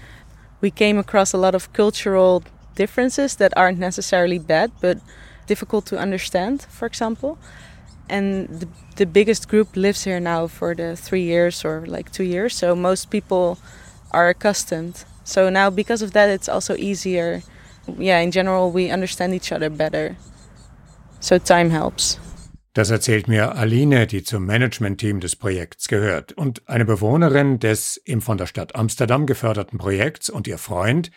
we 0.60 0.70
came 0.70 0.98
across 0.98 1.32
a 1.32 1.38
lot 1.38 1.54
of 1.54 1.72
cultural 1.72 2.42
differences 2.74 3.36
that 3.36 3.52
aren't 3.56 3.78
necessarily 3.78 4.38
bad, 4.38 4.70
but 4.80 4.98
difficult 5.46 5.86
to 5.86 5.98
understand, 5.98 6.62
for 6.62 6.86
example. 6.86 7.38
And 8.08 8.48
the, 8.48 8.68
the 8.96 9.06
biggest 9.06 9.48
group 9.48 9.76
lives 9.76 10.04
here 10.04 10.20
now 10.20 10.46
for 10.46 10.74
the 10.74 10.96
three 10.96 11.22
years 11.22 11.64
or 11.64 11.84
like 11.86 12.10
two 12.12 12.24
years, 12.24 12.56
so 12.56 12.74
most 12.74 13.10
people 13.10 13.58
are 14.10 14.28
accustomed. 14.28 15.04
So 15.24 15.50
now, 15.50 15.68
because 15.70 16.00
of 16.00 16.12
that, 16.12 16.30
it's 16.30 16.48
also 16.48 16.74
easier. 16.76 17.42
Yeah, 17.98 18.20
in 18.20 18.30
general, 18.30 18.70
we 18.70 18.90
understand 18.90 19.34
each 19.34 19.52
other 19.52 19.68
better. 19.68 20.16
So 21.20 21.38
time 21.38 21.70
helps. 21.70 22.18
Das 22.78 22.90
erzählt 22.90 23.26
mir 23.26 23.56
Aline, 23.56 24.06
die 24.06 24.22
zum 24.22 24.46
Managementteam 24.46 25.18
des 25.18 25.34
Projekts 25.34 25.88
gehört 25.88 26.30
und 26.34 26.68
eine 26.68 26.84
Bewohnerin 26.84 27.58
des 27.58 27.96
im 27.96 28.22
von 28.22 28.38
der 28.38 28.46
Stadt 28.46 28.76
Amsterdam 28.76 29.26
geförderten 29.26 29.80
Projekts 29.80 30.30
und 30.30 30.46
ihr 30.46 30.58
Freund, 30.58 31.10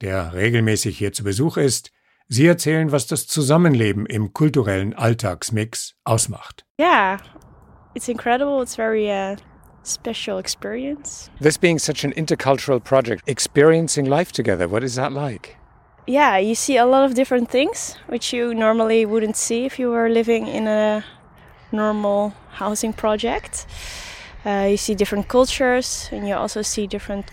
der 0.00 0.32
regelmäßig 0.32 0.96
hier 0.96 1.12
zu 1.12 1.24
Besuch 1.24 1.56
ist. 1.56 1.90
Sie 2.28 2.46
erzählen, 2.46 2.92
was 2.92 3.08
das 3.08 3.26
Zusammenleben 3.26 4.06
im 4.06 4.32
kulturellen 4.32 4.94
Alltagsmix 4.94 5.96
ausmacht. 6.04 6.64
Yeah, 6.80 7.16
it's 7.96 8.06
incredible. 8.06 8.62
It's 8.62 8.76
very 8.76 9.10
uh, 9.10 9.34
special 9.84 10.38
experience. 10.38 11.32
This 11.40 11.58
being 11.58 11.80
such 11.80 12.04
an 12.04 12.12
intercultural 12.12 12.78
project, 12.78 13.28
experiencing 13.28 14.06
life 14.06 14.30
together, 14.30 14.70
what 14.70 14.84
is 14.84 14.94
that 14.94 15.10
like? 15.10 15.56
Yeah, 16.08 16.38
you 16.38 16.54
see 16.54 16.76
a 16.78 16.86
lot 16.86 17.04
of 17.04 17.14
different 17.14 17.50
things 17.50 17.96
which 18.06 18.32
you 18.32 18.54
normally 18.54 19.04
wouldn't 19.04 19.36
see 19.36 19.66
if 19.66 19.78
you 19.78 19.90
were 19.90 20.08
living 20.08 20.46
in 20.46 20.66
a 20.66 21.04
normal 21.70 22.34
housing 22.52 22.92
project. 22.94 23.66
Uh, 24.44 24.68
you 24.70 24.76
see 24.76 24.94
different 24.94 25.28
cultures 25.28 26.08
and 26.10 26.26
you 26.26 26.34
also 26.34 26.62
see 26.62 26.86
different 26.86 27.30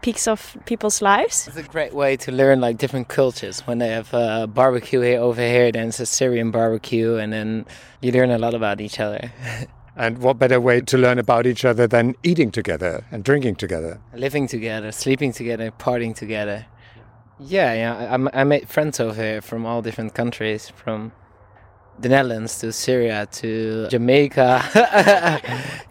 peaks 0.00 0.26
of 0.26 0.56
people's 0.64 1.02
lives. 1.02 1.46
It's 1.48 1.56
a 1.56 1.62
great 1.62 1.92
way 1.92 2.16
to 2.16 2.32
learn 2.32 2.60
like 2.60 2.78
different 2.78 3.08
cultures. 3.08 3.60
When 3.66 3.78
they 3.78 3.88
have 3.88 4.12
a 4.14 4.46
barbecue 4.46 5.00
here 5.00 5.20
over 5.20 5.40
here, 5.40 5.70
then 5.70 5.88
it's 5.88 6.00
a 6.00 6.06
Syrian 6.06 6.50
barbecue, 6.50 7.16
and 7.16 7.32
then 7.32 7.64
you 8.02 8.12
learn 8.12 8.30
a 8.30 8.36
lot 8.36 8.54
about 8.54 8.82
each 8.82 9.00
other. 9.00 9.32
and 9.96 10.18
what 10.18 10.38
better 10.38 10.60
way 10.60 10.82
to 10.82 10.98
learn 10.98 11.18
about 11.18 11.46
each 11.46 11.64
other 11.64 11.86
than 11.86 12.14
eating 12.22 12.50
together 12.50 13.04
and 13.10 13.24
drinking 13.24 13.56
together? 13.56 13.98
Living 14.14 14.46
together, 14.46 14.92
sleeping 14.92 15.32
together, 15.32 15.70
partying 15.70 16.14
together. 16.14 16.66
Yeah, 17.38 17.74
yeah. 17.74 18.16
I, 18.32 18.40
I 18.40 18.44
made 18.44 18.68
friends 18.68 19.00
over 19.00 19.20
here 19.20 19.42
from 19.42 19.66
all 19.66 19.82
different 19.82 20.14
countries, 20.14 20.68
from 20.68 21.12
the 21.98 22.08
Netherlands 22.08 22.58
to 22.60 22.72
Syria 22.72 23.26
to 23.32 23.88
Jamaica. 23.88 24.62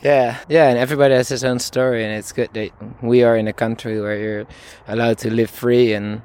yeah, 0.01 0.39
yeah, 0.47 0.69
and 0.69 0.77
everybody 0.77 1.13
has 1.13 1.29
his 1.29 1.43
own 1.43 1.59
story, 1.59 2.03
and 2.03 2.13
it's 2.13 2.31
good 2.31 2.49
that 2.53 2.71
we 3.01 3.23
are 3.23 3.35
in 3.35 3.47
a 3.47 3.53
country 3.53 3.99
where 3.99 4.17
you're 4.17 4.47
allowed 4.87 5.17
to 5.19 5.33
live 5.33 5.49
free 5.49 5.93
and 5.93 6.21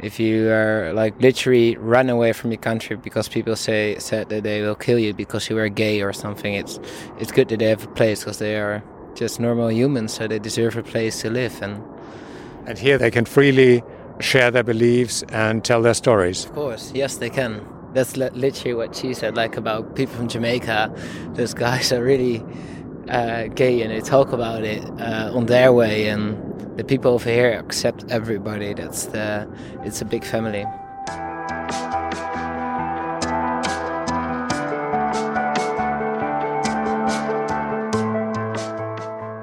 if 0.00 0.18
you 0.18 0.50
are 0.50 0.92
like 0.94 1.20
literally 1.20 1.76
run 1.76 2.08
away 2.08 2.32
from 2.32 2.50
your 2.50 2.60
country 2.60 2.96
because 2.96 3.28
people 3.28 3.54
say 3.54 3.96
said 3.98 4.30
that 4.30 4.42
they 4.42 4.62
will 4.62 4.74
kill 4.74 4.98
you 4.98 5.14
because 5.14 5.48
you 5.48 5.56
are 5.58 5.68
gay 5.68 6.02
or 6.02 6.12
something, 6.12 6.54
it's 6.54 6.80
it's 7.18 7.30
good 7.30 7.48
that 7.48 7.58
they 7.58 7.68
have 7.68 7.84
a 7.84 7.88
place 7.88 8.20
because 8.20 8.38
they 8.38 8.56
are 8.56 8.82
just 9.14 9.38
normal 9.38 9.70
humans, 9.70 10.14
so 10.14 10.26
they 10.26 10.38
deserve 10.38 10.76
a 10.76 10.82
place 10.82 11.20
to 11.20 11.30
live 11.30 11.60
and. 11.62 11.82
And 12.64 12.78
here 12.78 12.96
they 12.96 13.10
can 13.10 13.24
freely 13.24 13.82
share 14.20 14.50
their 14.50 14.62
beliefs 14.62 15.24
and 15.28 15.64
tell 15.64 15.82
their 15.82 15.94
stories. 15.94 16.44
Of 16.44 16.52
course, 16.52 16.92
yes, 16.94 17.16
they 17.16 17.30
can. 17.30 17.66
That's 17.92 18.16
literally 18.16 18.74
what 18.74 18.96
she 18.96 19.12
said, 19.14 19.36
like 19.36 19.56
about 19.56 19.94
people 19.94 20.14
from 20.14 20.28
Jamaica. 20.28 20.90
Those 21.34 21.52
guys 21.54 21.92
are 21.92 22.02
really 22.02 22.42
uh, 23.08 23.48
gay 23.48 23.82
and 23.82 23.90
they 23.90 24.00
talk 24.00 24.32
about 24.32 24.64
it 24.64 24.82
uh, 25.00 25.30
on 25.34 25.46
their 25.46 25.72
way, 25.72 26.08
and 26.08 26.36
the 26.78 26.84
people 26.84 27.12
over 27.12 27.28
here 27.28 27.58
accept 27.58 28.04
everybody. 28.10 28.72
That's 28.74 29.06
the, 29.06 29.46
it's 29.84 30.00
a 30.00 30.06
big 30.06 30.24
family. 30.24 30.64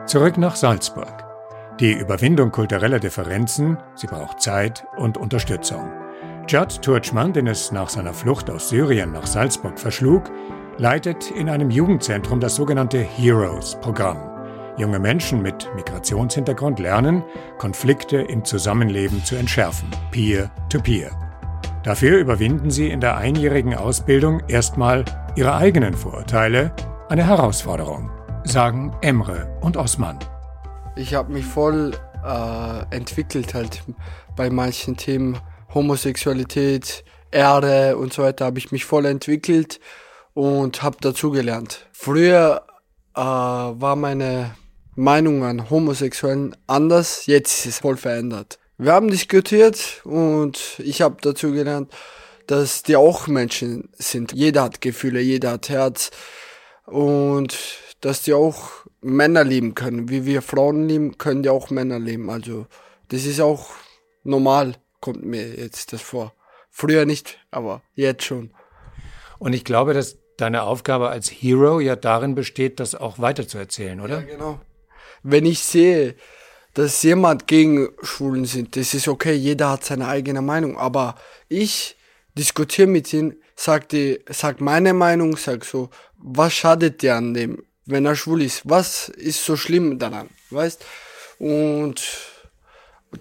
Zurück 0.08 0.38
nach 0.38 0.56
Salzburg. 0.56 1.19
Die 1.80 1.94
Überwindung 1.94 2.52
kultureller 2.52 3.00
Differenzen, 3.00 3.78
sie 3.96 4.08
braucht 4.08 4.42
Zeit 4.42 4.86
und 4.98 5.18
Unterstützung. 5.18 5.90
Judd 6.46 6.82
Turchman, 6.82 7.32
den 7.32 7.48
es 7.48 7.72
nach 7.72 7.88
seiner 7.88 8.14
Flucht 8.14 8.50
aus 8.50 8.68
Syrien 8.68 9.14
nach 9.14 9.26
Salzburg 9.26 9.80
verschlug, 9.80 10.24
leitet 10.78 11.32
in 11.32 11.48
einem 11.48 11.70
Jugendzentrum 11.70 12.42
das 12.42 12.56
sogenannte 12.56 13.00
Heroes-Programm. 13.00 14.18
Junge 14.78 15.00
Menschen 15.00 15.42
mit 15.42 15.70
Migrationshintergrund 15.74 16.80
lernen, 16.80 17.24
Konflikte 17.58 18.18
im 18.18 18.44
Zusammenleben 18.44 19.24
zu 19.24 19.38
entschärfen, 19.38 19.90
peer-to-peer. 20.12 21.12
-peer. 21.12 21.82
Dafür 21.84 22.20
überwinden 22.20 22.72
sie 22.72 22.90
in 22.90 23.00
der 23.00 23.16
einjährigen 23.16 23.74
Ausbildung 23.74 24.42
erstmal 24.50 25.06
ihre 25.38 25.56
eigenen 25.56 25.94
Vorurteile, 25.94 26.74
eine 27.08 27.26
Herausforderung, 27.26 28.12
sagen 28.44 28.94
Emre 29.02 29.58
und 29.62 29.78
Osman. 29.78 30.20
Ich 31.00 31.14
habe 31.14 31.32
mich 31.32 31.46
voll 31.46 31.94
äh, 32.26 32.94
entwickelt 32.94 33.54
halt 33.54 33.84
bei 34.36 34.50
manchen 34.50 34.98
Themen. 34.98 35.40
Homosexualität, 35.74 37.06
Erde 37.32 37.96
und 37.96 38.12
so 38.12 38.24
weiter 38.24 38.44
habe 38.44 38.60
ich 38.60 38.74
mich 38.74 38.84
voll 38.84 39.06
entwickelt 39.06 39.80
und 40.34 40.84
habe 40.84 40.98
dazugelernt. 41.00 41.88
Früher 41.94 42.66
äh, 43.16 43.22
war 43.22 43.96
meine 43.96 44.56
Meinung 44.96 45.46
an 45.46 45.70
Homosexuellen 45.70 46.54
anders, 46.68 47.28
jetzt 47.28 47.60
ist 47.60 47.66
es 47.66 47.80
voll 47.80 47.96
verändert. 47.96 48.60
Wir 48.78 48.92
haben 48.92 49.10
diskutiert 49.10 50.02
und 50.04 50.60
ich 50.80 51.02
habe 51.02 51.16
dazu 51.22 51.54
gelernt, 51.54 51.94
dass 52.46 52.84
die 52.84 52.98
auch 52.98 53.28
Menschen 53.28 53.88
sind. 53.94 54.34
Jeder 54.34 54.64
hat 54.64 54.82
Gefühle, 54.82 55.22
jeder 55.22 55.52
hat 55.52 55.70
Herz 55.70 56.12
und 56.86 57.58
dass 58.02 58.22
die 58.24 58.34
auch 58.34 58.89
Männer 59.02 59.44
lieben 59.44 59.76
können. 59.76 60.10
Wie 60.10 60.26
wir 60.26 60.42
Frauen 60.42 60.88
lieben, 60.88 61.18
können 61.18 61.44
die 61.44 61.50
auch 61.50 61.70
Männer 61.70 62.00
lieben. 62.00 62.30
Also 62.30 62.68
das 63.10 63.26
ist 63.26 63.40
auch 63.40 63.70
normal, 64.24 64.76
kommt 65.00 65.24
mir 65.24 65.56
jetzt 65.56 65.94
das 65.94 66.02
vor. 66.02 66.34
Früher 66.70 67.06
nicht, 67.06 67.40
aber 67.52 67.82
jetzt 67.96 68.24
schon. 68.24 68.52
Und 69.40 69.54
ich 69.54 69.64
glaube, 69.64 69.94
dass 69.94 70.18
deine 70.38 70.64
Aufgabe 70.64 71.10
als 71.10 71.30
Hero 71.30 71.80
ja 71.80 71.96
darin 71.96 72.36
besteht, 72.36 72.80
das 72.80 72.96
auch 72.96 73.20
weiterzuerzählen, 73.20 74.00
oder? 74.00 74.22
Ja, 74.22 74.36
genau. 74.36 74.60
Wenn 75.24 75.46
ich 75.46 75.60
sehe, 75.60 76.16
dass 76.74 77.04
jemand 77.04 77.48
gegen 77.48 77.90
Schwulen 78.02 78.46
sind, 78.46 78.76
das 78.76 78.94
ist 78.94 79.08
okay, 79.08 79.34
jeder 79.34 79.72
hat 79.72 79.84
seine 79.84 80.08
eigene 80.08 80.42
Meinung, 80.42 80.78
aber 80.78 81.16
ich 81.50 81.98
diskutiere 82.38 82.88
mit 82.88 83.12
ihm, 83.12 83.36
sag, 83.56 83.90
die, 83.90 84.20
sag 84.30 84.62
meine 84.62 84.94
Meinung, 84.94 85.36
sag 85.36 85.66
so, 85.66 85.90
was 86.18 86.54
schadet 86.54 87.02
dir 87.02 87.16
an 87.16 87.34
dem? 87.34 87.64
Wenn 87.90 88.06
er 88.06 88.16
schwul 88.16 88.42
ist. 88.42 88.62
Was 88.66 89.10
ist 89.10 89.44
so 89.44 89.56
schlimm 89.56 90.00
daran, 90.00 90.30
weißt? 90.52 90.86
Und 91.40 92.02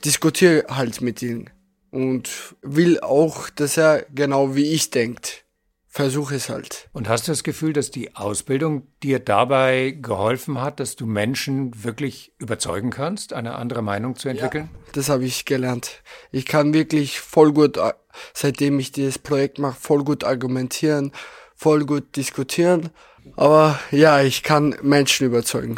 diskutiere 0.05 0.67
halt 0.69 1.01
mit 1.01 1.23
ihm 1.23 1.47
und 1.91 2.55
will 2.63 3.01
auch, 3.01 3.49
dass 3.51 3.77
er 3.77 4.07
genau 4.15 4.55
wie 4.55 4.73
ich 4.73 4.91
denkt. 4.91 5.45
Versuche 5.91 6.35
es 6.35 6.51
halt. 6.51 6.91
Und 6.93 7.09
hast 7.09 7.27
du 7.27 7.33
das 7.33 7.43
Gefühl, 7.43 7.73
dass 7.73 7.91
die 7.91 8.15
Ausbildung 8.15 8.87
dir 9.03 9.19
dabei 9.19 9.97
geholfen 10.01 10.61
hat, 10.61 10.81
dass 10.81 10.97
du 10.97 11.07
Menschen 11.07 11.83
wirklich 11.83 12.35
überzeugen 12.39 12.91
kannst, 12.91 13.33
eine 13.33 13.55
andere 13.55 13.83
Meinung 13.83 14.15
zu 14.15 14.29
entwickeln? 14.29 14.69
Ja, 14.71 14.81
das 14.93 15.09
habe 15.09 15.25
ich 15.25 15.47
gelernt. 15.47 16.03
Ich 16.31 16.45
kann 16.45 16.75
wirklich 16.75 17.19
voll 17.21 17.53
gut, 17.53 17.79
äh, 17.79 17.95
seitdem 18.35 18.79
ich 18.79 18.93
dieses 18.93 19.19
Projekt 19.19 19.59
mache, 19.59 19.81
voll 19.81 20.05
gut 20.05 20.25
argumentieren, 20.25 21.11
voll 21.57 21.87
gut 21.87 22.15
diskutieren 22.17 22.91
aber 23.37 23.79
ja, 23.91 24.23
ich 24.23 24.43
kann 24.43 24.77
Menschen 24.83 25.27
überzeugen. 25.27 25.77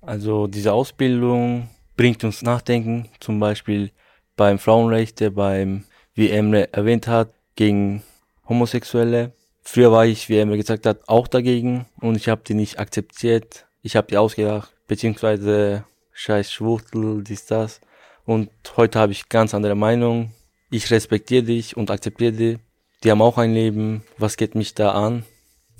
Also 0.00 0.46
diese 0.46 0.72
Ausbildung 0.72 1.68
bringt 1.96 2.24
uns 2.24 2.42
nachdenken, 2.42 3.08
zum 3.20 3.38
Beispiel 3.40 3.90
beim 4.36 4.58
Frauenrechte, 4.58 5.30
beim, 5.30 5.84
wie 6.14 6.30
Emre 6.30 6.72
erwähnt 6.72 7.06
hat, 7.06 7.34
gegen 7.56 8.02
Homosexuelle. 8.48 9.32
Früher 9.62 9.92
war 9.92 10.06
ich, 10.06 10.28
wie 10.28 10.38
Emre 10.38 10.56
gesagt 10.56 10.86
hat, 10.86 11.08
auch 11.08 11.28
dagegen 11.28 11.86
und 12.00 12.16
ich 12.16 12.28
habe 12.28 12.42
die 12.46 12.54
nicht 12.54 12.78
akzeptiert. 12.78 13.66
Ich 13.82 13.96
habe 13.96 14.08
die 14.08 14.16
ausgedacht, 14.16 14.72
beziehungsweise 14.88 15.84
scheiß 16.12 16.52
Schwuchtel, 16.52 17.22
dies, 17.22 17.46
das. 17.46 17.80
Und 18.24 18.50
heute 18.76 18.98
habe 18.98 19.12
ich 19.12 19.28
ganz 19.28 19.54
andere 19.54 19.74
Meinung. 19.74 20.32
Ich 20.70 20.90
respektiere 20.90 21.42
dich 21.42 21.76
und 21.76 21.90
akzeptiere 21.90 22.32
die. 22.32 22.58
Die 23.02 23.10
haben 23.10 23.22
auch 23.22 23.38
ein 23.38 23.54
Leben. 23.54 24.04
Was 24.18 24.36
geht 24.36 24.54
mich 24.54 24.74
da 24.74 24.92
an? 24.92 25.24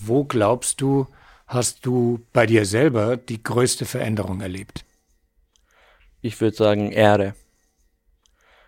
Wo 0.03 0.25
glaubst 0.25 0.81
du, 0.81 1.07
hast 1.47 1.85
du 1.85 2.21
bei 2.33 2.47
dir 2.47 2.65
selber 2.65 3.17
die 3.17 3.43
größte 3.43 3.85
Veränderung 3.85 4.41
erlebt? 4.41 4.85
Ich 6.23 6.41
würde 6.41 6.57
sagen 6.57 6.93
Ehre. 6.93 7.35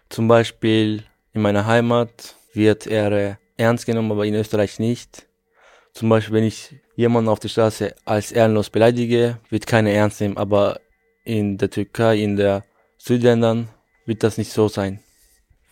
Zum 0.09 0.29
Beispiel 0.29 1.05
in 1.33 1.43
meiner 1.43 1.67
Heimat 1.67 2.37
wird 2.53 2.87
Ehre 2.87 3.39
ernst 3.57 3.87
genommen, 3.87 4.13
aber 4.13 4.27
in 4.27 4.35
Österreich 4.35 4.79
nicht. 4.79 5.27
Zum 5.95 6.09
Beispiel, 6.09 6.35
wenn 6.35 6.45
ich 6.45 6.75
jemanden 6.97 7.29
auf 7.29 7.41
der 7.41 7.49
Straße 7.49 7.95
als 8.05 8.33
ehrenlos 8.33 8.71
beleidige, 8.71 9.39
wird 9.49 9.67
keiner 9.67 9.91
ernst 9.91 10.21
nehmen, 10.21 10.37
aber 10.37 10.81
in 11.25 11.59
der 11.59 11.71
Türkei, 11.71 12.19
in 12.19 12.37
der 12.37 12.65
Südländern 12.99 13.69
wird 14.07 14.23
das 14.23 14.39
nicht 14.39 14.53
so 14.53 14.69
sein. 14.69 15.01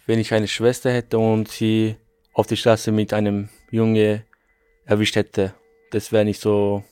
Wenn 0.07 0.19
ich 0.19 0.33
eine 0.33 0.49
Schwester 0.49 0.93
hätte 0.93 1.19
und 1.19 1.49
sie 1.49 1.97
auf 2.33 2.47
der 2.47 2.57
Straße 2.57 2.93
mit 2.93 3.13
einem 3.13 3.49
Junge 3.71 4.25
erwischt 4.85 5.17
hätte. 5.17 5.55
Das 5.91 6.13
wäre 6.13 6.25
nicht 6.25 6.41
so 6.41 6.85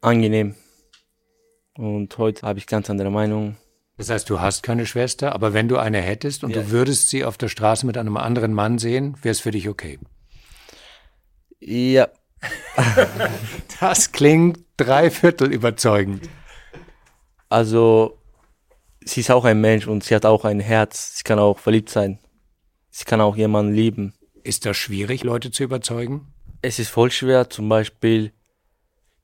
angenehm. 0.00 0.54
Und 1.76 2.16
heute 2.18 2.46
habe 2.46 2.58
ich 2.58 2.66
ganz 2.66 2.90
andere 2.90 3.10
Meinung. 3.10 3.56
Das 3.96 4.10
heißt, 4.10 4.30
du 4.30 4.40
hast 4.40 4.62
keine 4.62 4.86
Schwester, 4.86 5.32
aber 5.32 5.52
wenn 5.52 5.68
du 5.68 5.76
eine 5.76 6.00
hättest 6.00 6.44
und 6.44 6.50
ja. 6.50 6.62
du 6.62 6.70
würdest 6.70 7.08
sie 7.08 7.24
auf 7.24 7.36
der 7.36 7.48
Straße 7.48 7.84
mit 7.84 7.96
einem 7.96 8.16
anderen 8.16 8.52
Mann 8.52 8.78
sehen, 8.78 9.16
wäre 9.22 9.32
es 9.32 9.40
für 9.40 9.50
dich 9.50 9.68
okay? 9.68 9.98
Ja. 11.60 12.08
das 13.80 14.12
klingt 14.12 14.60
dreiviertel 14.76 15.52
überzeugend. 15.52 16.28
Also, 17.48 18.18
sie 19.04 19.20
ist 19.20 19.30
auch 19.30 19.44
ein 19.44 19.60
Mensch 19.60 19.86
und 19.86 20.04
sie 20.04 20.14
hat 20.14 20.26
auch 20.26 20.44
ein 20.44 20.60
Herz. 20.60 21.16
Sie 21.16 21.24
kann 21.24 21.38
auch 21.38 21.58
verliebt 21.58 21.90
sein. 21.90 22.20
Sie 22.90 23.04
kann 23.04 23.20
auch 23.20 23.36
jemanden 23.36 23.74
lieben. 23.74 24.14
Ist 24.44 24.66
das 24.66 24.76
schwierig, 24.76 25.24
Leute 25.24 25.50
zu 25.50 25.64
überzeugen? 25.64 26.32
Es 26.62 26.78
ist 26.78 26.90
voll 26.90 27.10
schwer, 27.10 27.48
zum 27.50 27.68
Beispiel, 27.68 28.32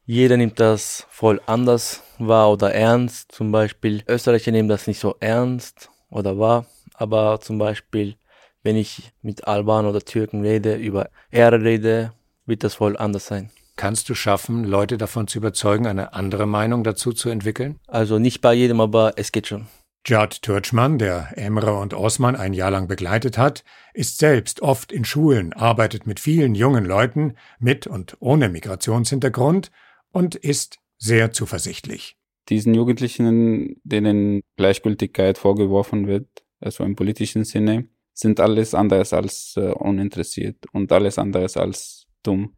jeder 0.07 0.37
nimmt 0.37 0.61
das 0.61 1.07
voll 1.11 1.40
anders 1.47 2.03
wahr 2.18 2.51
oder 2.53 2.73
ernst. 2.73 3.33
Zum 3.33 3.51
Beispiel, 3.51 4.03
Österreicher 4.07 4.53
nehmen 4.53 4.68
das 4.68 4.87
nicht 4.87 5.01
so 5.01 5.16
ernst 5.20 5.90
oder 6.11 6.38
wahr, 6.38 6.66
aber 6.94 7.40
zum 7.40 7.59
Beispiel, 7.59 8.16
wenn 8.62 8.77
ich 8.77 9.12
mit 9.23 9.47
Albanern 9.47 9.90
oder 9.90 10.01
Türken 10.01 10.42
rede, 10.42 10.75
über 10.77 11.11
Ehre 11.31 11.62
rede, 11.62 12.12
wird 12.47 12.64
das 12.64 12.75
voll 12.75 12.97
anders 12.97 13.27
sein. 13.27 13.51
Kannst 13.77 14.09
du 14.09 14.14
schaffen, 14.14 14.64
Leute 14.64 14.99
davon 14.99 15.27
zu 15.27 15.38
überzeugen, 15.38 15.87
eine 15.87 16.12
andere 16.12 16.47
Meinung 16.47 16.85
dazu 16.85 17.12
zu 17.12 17.29
entwickeln? 17.29 17.81
Also 17.88 18.18
nicht 18.18 18.40
bei 18.40 18.55
jedem, 18.55 18.81
aber 18.81 19.14
es 19.16 19.33
geht 19.33 19.49
schon. 19.49 19.66
Judd 20.07 20.43
Turchman, 20.43 20.99
der 20.99 21.33
Emre 21.37 21.79
und 21.79 21.95
Osman 21.95 22.37
ein 22.37 22.53
Jahr 22.53 22.71
lang 22.71 22.88
begleitet 22.88 23.38
hat, 23.38 23.64
ist 23.95 24.19
selbst 24.19 24.61
oft 24.61 24.93
in 24.93 25.07
Schulen, 25.07 25.55
arbeitet 25.55 26.07
mit 26.07 26.21
vielen 26.21 26.55
jungen 26.55 26.85
Leuten 26.85 27.37
mit 27.59 27.87
und 27.87 28.17
ohne 28.21 28.51
Migrationshintergrund 28.51 29.71
und 30.12 30.35
ist 30.35 30.79
sehr 30.99 31.33
zuversichtlich. 31.33 32.19
Diesen 32.51 32.75
Jugendlichen, 32.75 33.81
denen 33.83 34.43
Gleichgültigkeit 34.57 35.38
vorgeworfen 35.38 36.07
wird, 36.07 36.29
also 36.61 36.85
im 36.85 36.97
politischen 36.97 37.45
Sinne, 37.45 37.88
sind 38.12 38.40
alles 38.40 38.75
anderes 38.75 39.14
als 39.14 39.55
äh, 39.57 39.71
uninteressiert 39.71 40.67
und 40.73 40.93
alles 40.93 41.19
anderes 41.19 41.57
als 41.57 42.07
dumm. 42.23 42.57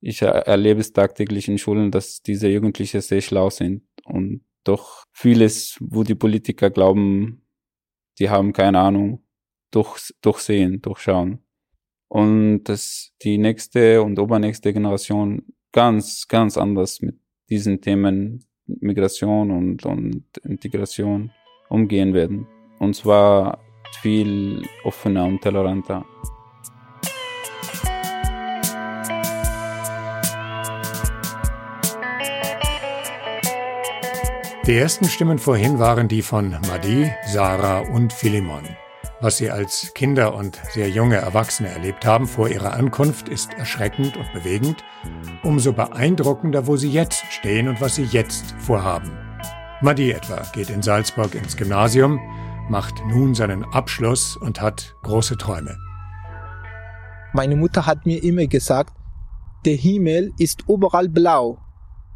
Ich 0.00 0.22
er 0.22 0.46
erlebe 0.46 0.80
es 0.80 0.92
tagtäglich 0.92 1.48
in 1.48 1.58
Schulen, 1.58 1.90
dass 1.90 2.22
diese 2.22 2.48
Jugendlichen 2.48 3.00
sehr 3.00 3.20
schlau 3.20 3.50
sind 3.50 3.82
und 4.04 4.42
doch 4.64 5.04
vieles, 5.12 5.76
wo 5.80 6.02
die 6.02 6.14
Politiker 6.14 6.70
glauben, 6.70 7.42
die 8.18 8.28
haben 8.28 8.52
keine 8.52 8.80
Ahnung, 8.80 9.24
durch, 9.70 10.14
durchsehen, 10.20 10.82
durchschauen. 10.82 11.40
Und 12.08 12.64
dass 12.64 13.12
die 13.22 13.38
nächste 13.38 14.02
und 14.02 14.18
übernächste 14.18 14.72
Generation 14.72 15.42
ganz, 15.72 16.26
ganz 16.28 16.58
anders 16.58 17.00
mit 17.00 17.18
diesen 17.48 17.80
Themen 17.80 18.44
Migration 18.66 19.50
und, 19.50 19.84
und 19.84 20.24
Integration 20.44 21.30
umgehen 21.68 22.14
werden. 22.14 22.46
Und 22.78 22.94
zwar 22.94 23.58
viel 24.00 24.62
offener 24.84 25.24
und 25.24 25.42
toleranter. 25.42 26.04
Die 34.70 34.76
ersten 34.76 35.06
Stimmen 35.06 35.40
vorhin 35.40 35.80
waren 35.80 36.06
die 36.06 36.22
von 36.22 36.50
Madi, 36.68 37.10
Sarah 37.26 37.80
und 37.80 38.12
Philemon. 38.12 38.62
Was 39.20 39.38
sie 39.38 39.50
als 39.50 39.92
Kinder 39.94 40.32
und 40.32 40.60
sehr 40.72 40.88
junge 40.88 41.16
Erwachsene 41.16 41.70
erlebt 41.70 42.06
haben 42.06 42.28
vor 42.28 42.48
ihrer 42.48 42.74
Ankunft, 42.74 43.28
ist 43.28 43.52
erschreckend 43.54 44.16
und 44.16 44.32
bewegend. 44.32 44.84
Umso 45.42 45.72
beeindruckender, 45.72 46.68
wo 46.68 46.76
sie 46.76 46.88
jetzt 46.88 47.24
stehen 47.32 47.66
und 47.66 47.80
was 47.80 47.96
sie 47.96 48.04
jetzt 48.04 48.54
vorhaben. 48.60 49.10
Madi 49.80 50.12
etwa 50.12 50.40
geht 50.52 50.70
in 50.70 50.82
Salzburg 50.82 51.34
ins 51.34 51.56
Gymnasium, 51.56 52.20
macht 52.68 52.94
nun 53.08 53.34
seinen 53.34 53.64
Abschluss 53.64 54.36
und 54.36 54.60
hat 54.60 54.94
große 55.02 55.36
Träume. 55.36 55.76
Meine 57.32 57.56
Mutter 57.56 57.86
hat 57.86 58.06
mir 58.06 58.22
immer 58.22 58.46
gesagt, 58.46 58.94
der 59.64 59.74
Himmel 59.74 60.32
ist 60.38 60.62
überall 60.68 61.08
blau. 61.08 61.58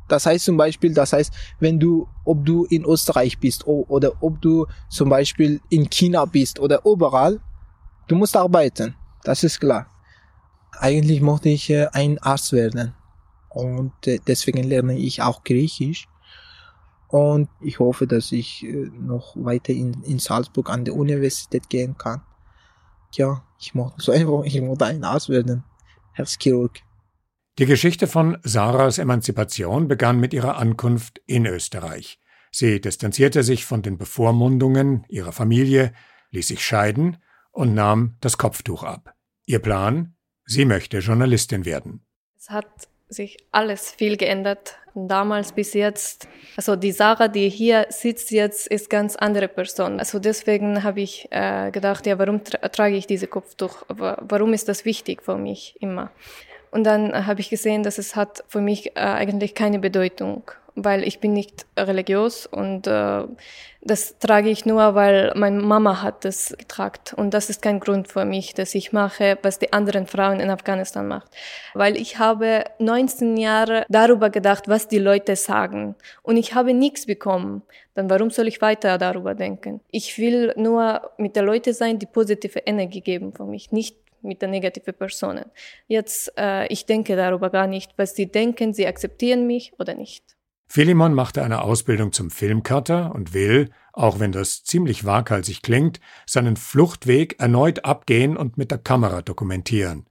Das 0.09 0.27
heißt 0.27 0.45
zum 0.45 0.57
Beispiel, 0.57 0.93
das 0.93 1.13
heißt, 1.13 1.33
wenn 1.61 1.81
du, 1.81 2.09
ob 2.25 2.45
du 2.45 2.65
in 2.67 2.85
Österreich 2.85 3.39
bist 3.39 3.67
oder 3.67 4.13
ob 4.21 4.41
du 4.41 4.67
zum 4.91 5.09
Beispiel 5.09 5.61
in 5.71 5.89
China 5.89 6.25
bist 6.25 6.61
oder 6.61 6.85
überall, 6.85 7.41
du 8.07 8.17
musst 8.17 8.37
arbeiten. 8.37 8.95
Das 9.23 9.43
ist 9.43 9.61
klar. 9.61 9.87
Eigentlich 10.73 11.21
möchte 11.21 11.49
ich 11.49 11.71
äh, 11.71 11.87
ein 11.93 12.19
Arzt 12.19 12.53
werden. 12.53 12.95
Und 13.49 13.93
äh, 14.07 14.19
deswegen 14.27 14.65
lerne 14.65 14.99
ich 14.99 15.23
auch 15.23 15.45
Griechisch. 15.45 16.09
Und 17.09 17.49
ich 17.61 17.79
hoffe, 17.79 18.07
dass 18.07 18.33
ich 18.33 18.65
äh, 18.65 18.91
noch 19.01 19.37
weiter 19.37 19.73
in, 19.73 20.03
in 20.03 20.19
Salzburg 20.19 20.69
an 20.69 20.85
der 20.85 20.95
Universität 20.95 21.71
gehen 21.71 21.97
kann. 21.97 22.23
Ja, 23.13 23.45
ich 23.61 23.75
möchte 23.75 24.03
so 24.03 24.13
einfach, 24.13 24.43
ich 24.45 24.61
möchte 24.61 24.87
ein 24.87 25.05
Arzt 25.05 25.29
werden. 25.29 25.63
Herzchirurg. 26.13 26.81
Die 27.61 27.67
Geschichte 27.67 28.09
von 28.09 28.39
Sarahs 28.43 28.99
Emanzipation 28.99 29.87
begann 29.87 30.19
mit 30.19 30.35
ihrer 30.35 30.57
Ankunft 30.57 31.21
in 31.25 31.47
Österreich. 31.47 32.19
Sie 32.51 32.81
distanzierte 32.81 33.45
sich 33.45 33.65
von 33.65 33.81
den 33.81 33.97
Bevormundungen 33.97 35.05
ihrer 35.09 35.31
Familie, 35.31 35.93
ließ 36.33 36.49
sich 36.49 36.65
scheiden 36.65 37.19
und 37.53 37.73
nahm 37.73 38.17
das 38.21 38.39
Kopftuch 38.39 38.83
ab. 38.83 39.15
Ihr 39.47 39.61
Plan? 39.61 40.17
Sie 40.45 40.65
möchte 40.65 40.99
Journalistin 40.99 41.65
werden. 41.65 42.05
Es 42.37 42.51
hat 42.51 42.67
sich 43.09 43.37
alles 43.53 43.93
viel 43.93 44.17
geändert, 44.17 44.77
von 44.93 45.07
damals 45.07 45.53
bis 45.53 45.75
jetzt. 45.75 46.27
Also 46.57 46.75
die 46.75 46.91
Sarah, 46.91 47.29
die 47.29 47.49
hier 47.49 47.87
sitzt 47.89 48.33
jetzt, 48.33 48.67
ist 48.67 48.91
ganz 48.91 49.15
andere 49.15 49.47
Person. 49.47 50.01
Also 50.01 50.19
deswegen 50.19 50.83
habe 50.83 51.03
ich 51.03 51.29
äh, 51.31 51.71
gedacht, 51.71 52.05
ja, 52.07 52.19
warum 52.19 52.43
tra 52.43 52.69
trage 52.69 52.97
ich 52.97 53.07
diese 53.07 53.29
Kopftuch? 53.29 53.85
Warum 53.89 54.53
ist 54.53 54.69
das 54.69 54.85
wichtig 54.85 55.23
für 55.23 55.39
mich 55.39 55.77
immer? 55.81 56.11
Und 56.75 56.83
dann 56.83 57.29
habe 57.29 57.41
ich 57.41 57.51
gesehen, 57.51 57.85
dass 57.85 57.99
es 57.99 58.17
hat 58.17 58.43
für 58.49 58.61
mich 58.61 58.97
äh, 58.97 59.01
eigentlich 59.01 59.55
keine 59.55 59.79
Bedeutung, 59.79 60.43
weil 60.75 61.05
ich 61.05 61.21
bin 61.21 61.33
nicht 61.33 61.67
religiös 61.77 62.47
und 62.47 62.89
äh, 62.89 63.23
das 63.81 64.19
trage 64.19 64.49
ich 64.49 64.67
nur, 64.67 64.97
weil 64.97 65.31
meine 65.37 65.63
Mama 65.63 66.03
hat 66.03 66.25
das 66.25 66.53
getragen. 66.59 67.15
Und 67.15 67.33
das 67.33 67.49
ist 67.49 67.63
kein 67.63 67.79
Grund 67.79 68.09
für 68.09 68.25
mich, 68.25 68.55
dass 68.55 68.75
ich 68.75 68.93
mache, 68.93 69.39
was 69.43 69.61
die 69.61 69.73
anderen 69.73 70.09
Frauen 70.09 70.41
in 70.41 70.51
Afghanistan 70.51 71.07
macht. 71.07 71.31
Weil 71.75 71.97
ich 71.97 72.19
habe 72.19 72.65
19 72.81 73.37
Jahre 73.37 73.87
darüber 73.89 74.31
gedacht, 74.31 74.67
was 74.67 74.89
die 74.89 74.99
Leute 74.99 75.37
sagen. 75.37 75.95
Und 76.23 76.39
ich 76.39 76.55
habe 76.55 76.75
nichts 76.75 77.07
bekommen. 77.07 77.63
Dann 77.95 78.11
warum 78.11 78.31
soll 78.31 78.49
ich 78.49 78.61
weiter 78.61 78.99
darüber 78.99 79.35
denken? 79.35 79.81
Ich 79.93 80.19
will 80.19 80.53
nur 80.57 81.13
mit 81.19 81.37
den 81.37 81.45
Leuten 81.45 81.73
sein, 81.73 82.01
die 82.01 82.07
positive 82.07 82.61
Energie 82.61 83.03
geben 83.03 83.33
für 83.33 83.45
mich, 83.45 83.71
nicht 83.71 83.97
mit 84.25 84.43
den 84.43 84.51
negativen 84.51 84.95
Personen. 84.95 85.45
Jetzt, 85.87 86.33
äh, 86.37 86.67
ich 86.69 86.87
denke 86.87 87.17
darüber 87.17 87.51
gar 87.51 87.67
nicht, 87.67 87.93
was 87.97 88.15
sie 88.15 88.27
denken, 88.27 88.75
sie 88.75 88.87
akzeptieren 88.87 89.47
mich 89.47 89.73
oder 89.79 89.95
nicht. 89.95 90.35
Philemon 90.67 91.15
machte 91.15 91.43
eine 91.43 91.63
Ausbildung 91.63 92.13
zum 92.13 92.31
Filmcutter 92.31 93.15
und 93.15 93.33
will, 93.35 93.71
auch 93.93 94.19
wenn 94.19 94.33
das 94.33 94.65
ziemlich 94.65 95.05
waghalsig 95.05 95.63
klingt, 95.63 96.01
seinen 96.27 96.57
Fluchtweg 96.57 97.39
erneut 97.39 97.85
abgehen 97.85 98.37
und 98.37 98.57
mit 98.59 98.71
der 98.71 98.79
Kamera 98.79 99.23
dokumentieren. 99.23 100.07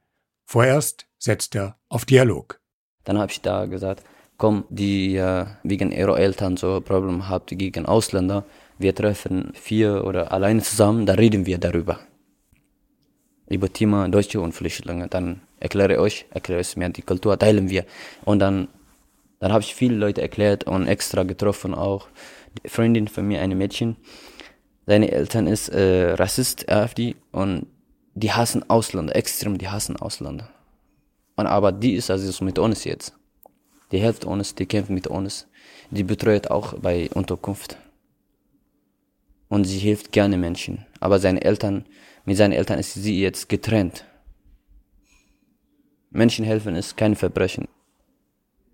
Vorerst 0.46 1.06
setzt 1.18 1.54
er 1.54 1.76
auf 1.88 2.04
Dialog. 2.04 2.60
Dann 3.04 3.18
habe 3.18 3.32
ich 3.32 3.42
da 3.42 3.66
gesagt, 3.66 4.04
komm, 4.38 4.64
die 4.70 5.16
äh, 5.16 5.46
wegen 5.64 5.92
ihrer 5.92 6.18
Eltern 6.18 6.56
so 6.56 6.80
Probleme 6.80 7.28
habt 7.28 7.50
gegen 7.50 7.84
Ausländer, 7.84 8.44
wir 8.78 8.94
treffen 8.94 9.52
vier 9.54 10.04
oder 10.04 10.32
alleine 10.32 10.62
zusammen, 10.62 11.06
da 11.06 11.14
reden 11.14 11.46
wir 11.46 11.58
darüber 11.58 12.00
über 13.48 13.72
Thema 13.72 14.08
Deutsche 14.08 14.40
und 14.40 14.52
Flüchtlinge. 14.52 15.08
Dann 15.08 15.42
erkläre 15.60 15.94
ich 15.94 15.98
euch, 15.98 16.26
erkläre 16.30 16.60
ich 16.60 16.76
mir 16.76 16.88
die 16.88 17.02
Kultur, 17.02 17.38
teilen 17.38 17.68
wir. 17.70 17.84
Und 18.24 18.38
dann, 18.38 18.68
dann 19.40 19.52
habe 19.52 19.62
ich 19.62 19.74
viele 19.74 19.96
Leute 19.96 20.22
erklärt 20.22 20.64
und 20.64 20.86
extra 20.86 21.22
getroffen 21.22 21.74
auch. 21.74 22.08
Die 22.62 22.68
Freundin 22.68 23.08
von 23.08 23.26
mir, 23.26 23.40
eine 23.40 23.54
Mädchen, 23.54 23.96
seine 24.86 25.10
Eltern 25.10 25.46
ist 25.46 25.70
äh, 25.70 26.12
Rassist, 26.12 26.68
AfD, 26.68 27.16
und 27.32 27.66
die 28.14 28.32
hassen 28.32 28.68
Ausländer, 28.68 29.16
extrem, 29.16 29.58
die 29.58 29.68
hassen 29.68 29.96
Ausländer. 29.96 30.50
Und 31.36 31.46
aber 31.46 31.72
die 31.72 31.94
ist 31.94 32.10
also 32.10 32.44
mit 32.44 32.58
uns 32.58 32.84
jetzt. 32.84 33.14
Die 33.90 33.98
hilft 33.98 34.24
uns, 34.24 34.54
die 34.54 34.66
kämpft 34.66 34.90
mit 34.90 35.06
uns. 35.06 35.48
Die 35.90 36.04
betreut 36.04 36.48
auch 36.48 36.74
bei 36.74 37.08
Unterkunft. 37.14 37.76
Und 39.48 39.64
sie 39.64 39.78
hilft 39.78 40.12
gerne 40.12 40.36
Menschen. 40.36 40.86
Aber 41.00 41.18
seine 41.18 41.42
Eltern, 41.42 41.86
mit 42.24 42.36
seinen 42.36 42.52
Eltern 42.52 42.78
ist 42.78 42.94
sie 42.94 43.20
jetzt 43.20 43.48
getrennt. 43.48 44.04
Menschen 46.10 46.44
helfen 46.44 46.76
ist 46.76 46.96
kein 46.96 47.16
Verbrechen. 47.16 47.68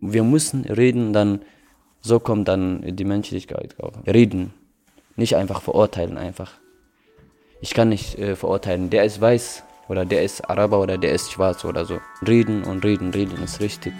Wir 0.00 0.22
müssen 0.22 0.64
reden, 0.64 1.12
dann 1.12 1.42
so 2.00 2.20
kommt 2.20 2.48
dann 2.48 2.96
die 2.96 3.04
Menschlichkeit. 3.04 3.74
Reden, 4.06 4.54
nicht 5.16 5.36
einfach 5.36 5.62
verurteilen 5.62 6.16
einfach. 6.16 6.52
Ich 7.60 7.74
kann 7.74 7.90
nicht 7.90 8.18
äh, 8.18 8.36
verurteilen, 8.36 8.88
der 8.88 9.04
ist 9.04 9.20
weiß 9.20 9.64
oder 9.88 10.06
der 10.06 10.22
ist 10.22 10.48
Araber 10.48 10.80
oder 10.80 10.96
der 10.96 11.12
ist 11.12 11.30
schwarz 11.32 11.64
oder 11.64 11.84
so. 11.84 12.00
Reden 12.26 12.64
und 12.64 12.84
reden, 12.84 13.10
reden 13.10 13.42
ist 13.42 13.60
richtig. 13.60 13.92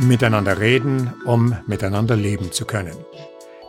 Miteinander 0.00 0.60
reden, 0.60 1.12
um 1.24 1.56
miteinander 1.66 2.14
leben 2.14 2.52
zu 2.52 2.64
können. 2.64 2.96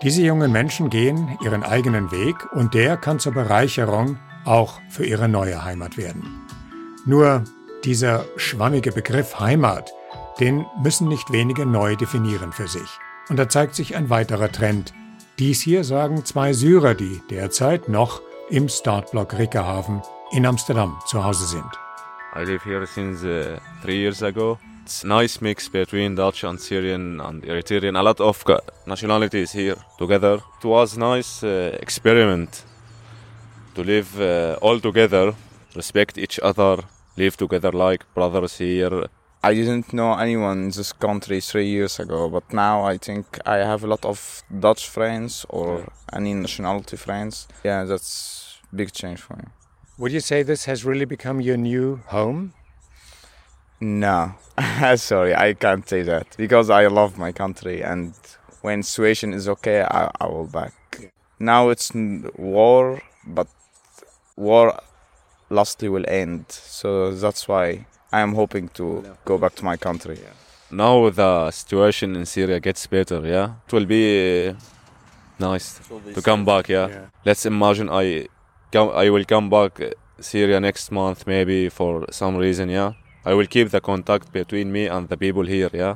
Diese 0.03 0.21
jungen 0.21 0.51
Menschen 0.51 0.91
gehen 0.91 1.37
ihren 1.43 1.63
eigenen 1.63 2.11
Weg 2.11 2.35
und 2.53 2.75
der 2.75 2.97
kann 2.97 3.19
zur 3.19 3.33
Bereicherung 3.33 4.19
auch 4.45 4.79
für 4.89 5.05
ihre 5.05 5.27
neue 5.27 5.65
Heimat 5.65 5.97
werden. 5.97 6.23
Nur 7.05 7.43
dieser 7.83 8.25
schwammige 8.37 8.91
Begriff 8.91 9.39
Heimat, 9.39 9.91
den 10.39 10.65
müssen 10.83 11.07
nicht 11.07 11.31
wenige 11.31 11.65
neu 11.65 11.95
definieren 11.95 12.51
für 12.51 12.67
sich. 12.67 12.89
Und 13.29 13.37
da 13.37 13.49
zeigt 13.49 13.73
sich 13.73 13.95
ein 13.95 14.11
weiterer 14.11 14.51
Trend. 14.51 14.93
Dies 15.39 15.61
hier 15.61 15.83
sagen 15.83 16.25
zwei 16.25 16.53
Syrer, 16.53 16.93
die 16.93 17.21
derzeit 17.31 17.89
noch 17.89 18.21
im 18.49 18.69
Startblock 18.69 19.37
Rickerhafen 19.37 20.01
in 20.31 20.45
Amsterdam 20.45 20.99
zu 21.07 21.23
Hause 21.23 21.47
sind. 21.47 21.79
I 22.35 22.43
live 22.43 22.63
here 22.63 22.85
since 22.85 23.25
three 23.81 23.99
years 23.99 24.21
ago. 24.21 24.59
It's 24.89 25.03
a 25.03 25.07
nice 25.07 25.39
mix 25.39 25.69
between 25.69 26.15
Dutch 26.15 26.43
and 26.43 26.59
Syrian 26.59 27.21
and 27.21 27.43
Eritrean. 27.43 27.95
A 27.95 28.01
lot 28.01 28.19
of 28.19 28.43
nationalities 28.87 29.51
here 29.51 29.75
together. 29.99 30.39
It 30.57 30.65
was 30.65 30.97
a 30.97 30.99
nice 30.99 31.43
uh, 31.43 31.77
experiment 31.79 32.63
to 33.75 33.83
live 33.83 34.19
uh, 34.19 34.57
all 34.63 34.79
together, 34.79 35.35
respect 35.75 36.17
each 36.17 36.39
other, 36.39 36.77
live 37.17 37.37
together 37.37 37.71
like 37.71 38.03
brothers 38.15 38.57
here. 38.57 39.05
I 39.43 39.53
didn't 39.53 39.93
know 39.93 40.15
anyone 40.15 40.57
in 40.63 40.71
this 40.71 40.91
country 40.91 41.39
three 41.39 41.67
years 41.67 41.99
ago, 41.99 42.27
but 42.27 42.51
now 42.51 42.83
I 42.83 42.97
think 42.97 43.37
I 43.45 43.57
have 43.57 43.83
a 43.83 43.87
lot 43.87 44.03
of 44.03 44.41
Dutch 44.59 44.89
friends 44.89 45.45
or 45.49 45.85
any 46.11 46.33
nationality 46.33 46.97
friends. 46.97 47.47
Yeah, 47.63 47.83
that's 47.83 48.57
big 48.75 48.91
change 48.91 49.21
for 49.21 49.35
me. 49.35 49.43
Would 49.99 50.13
you 50.13 50.19
say 50.19 50.41
this 50.41 50.65
has 50.65 50.83
really 50.83 51.05
become 51.05 51.41
your 51.41 51.57
new 51.57 52.01
home? 52.07 52.53
No, 53.81 54.33
sorry, 54.95 55.33
I 55.35 55.53
can't 55.53 55.87
say 55.87 56.01
that 56.03 56.35
because 56.37 56.69
I 56.69 56.87
love 56.87 57.17
my 57.17 57.31
country, 57.31 57.81
and 57.81 58.13
when 58.61 58.83
situation 58.83 59.33
is 59.33 59.47
okay, 59.47 59.81
I, 59.81 60.11
I 60.19 60.27
will 60.27 60.47
back. 60.47 60.73
Now 61.39 61.69
it's 61.69 61.91
war, 62.37 63.01
but 63.25 63.47
war 64.35 64.77
lastly 65.49 65.87
will 65.87 66.03
end, 66.09 66.45
so 66.49 67.11
that's 67.11 67.47
why 67.47 67.85
I 68.11 68.19
am 68.19 68.33
hoping 68.35 68.67
to 68.69 69.15
go 69.23 69.37
back 69.37 69.55
to 69.55 69.65
my 69.65 69.77
country. 69.77 70.19
Now 70.71 71.09
the 71.09 71.49
situation 71.51 72.15
in 72.15 72.25
Syria 72.25 72.59
gets 72.59 72.85
better, 72.85 73.25
yeah? 73.25 73.53
It 73.65 73.73
will 73.73 73.85
be 73.85 74.49
uh, 74.49 74.53
nice 75.39 75.79
to 76.13 76.21
come 76.21 76.43
back, 76.43 76.67
yeah? 76.69 77.07
Let's 77.25 77.45
imagine 77.45 77.89
I, 77.89 78.27
come, 78.71 78.89
I 78.89 79.09
will 79.09 79.25
come 79.25 79.49
back 79.49 79.79
uh, 79.79 79.91
Syria 80.19 80.59
next 80.59 80.91
month 80.91 81.25
maybe 81.25 81.69
for 81.69 82.05
some 82.11 82.35
reason, 82.35 82.69
yeah? 82.69 82.93
I 83.29 83.33
will 83.35 83.47
keep 83.47 83.69
the 83.69 83.79
contact 83.79 84.31
between 84.33 84.71
me 84.71 84.87
and 84.87 85.07
the 85.07 85.17
people 85.17 85.45
here, 85.45 85.69
yeah? 85.71 85.95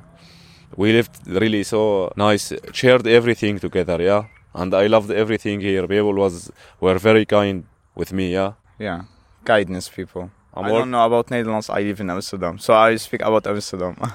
We 0.77 0.91
lived 0.93 1.15
really 1.25 1.63
so 1.63 2.11
nice, 2.15 2.53
shared 2.73 3.07
everything 3.07 3.59
together, 3.59 3.99
yeah? 3.99 4.25
And 4.53 4.73
I 4.75 4.85
loved 4.87 5.09
everything 5.09 5.61
here. 5.61 5.87
People 5.87 6.13
was 6.13 6.51
were 6.79 6.99
very 6.99 7.25
kind 7.25 7.63
with 7.95 8.13
me, 8.13 8.33
yeah? 8.33 8.51
Yeah, 8.79 9.01
kindness 9.45 9.89
people. 9.89 10.29
I'm 10.55 10.65
I 10.65 10.71
work- 10.71 10.81
don't 10.81 10.91
know 10.91 11.05
about 11.05 11.31
Netherlands. 11.31 11.69
I 11.71 11.81
live 11.81 11.99
in 12.01 12.09
Amsterdam, 12.11 12.59
so 12.59 12.75
I 12.75 12.97
speak 12.97 13.21
about 13.23 13.47
Amsterdam. 13.47 13.95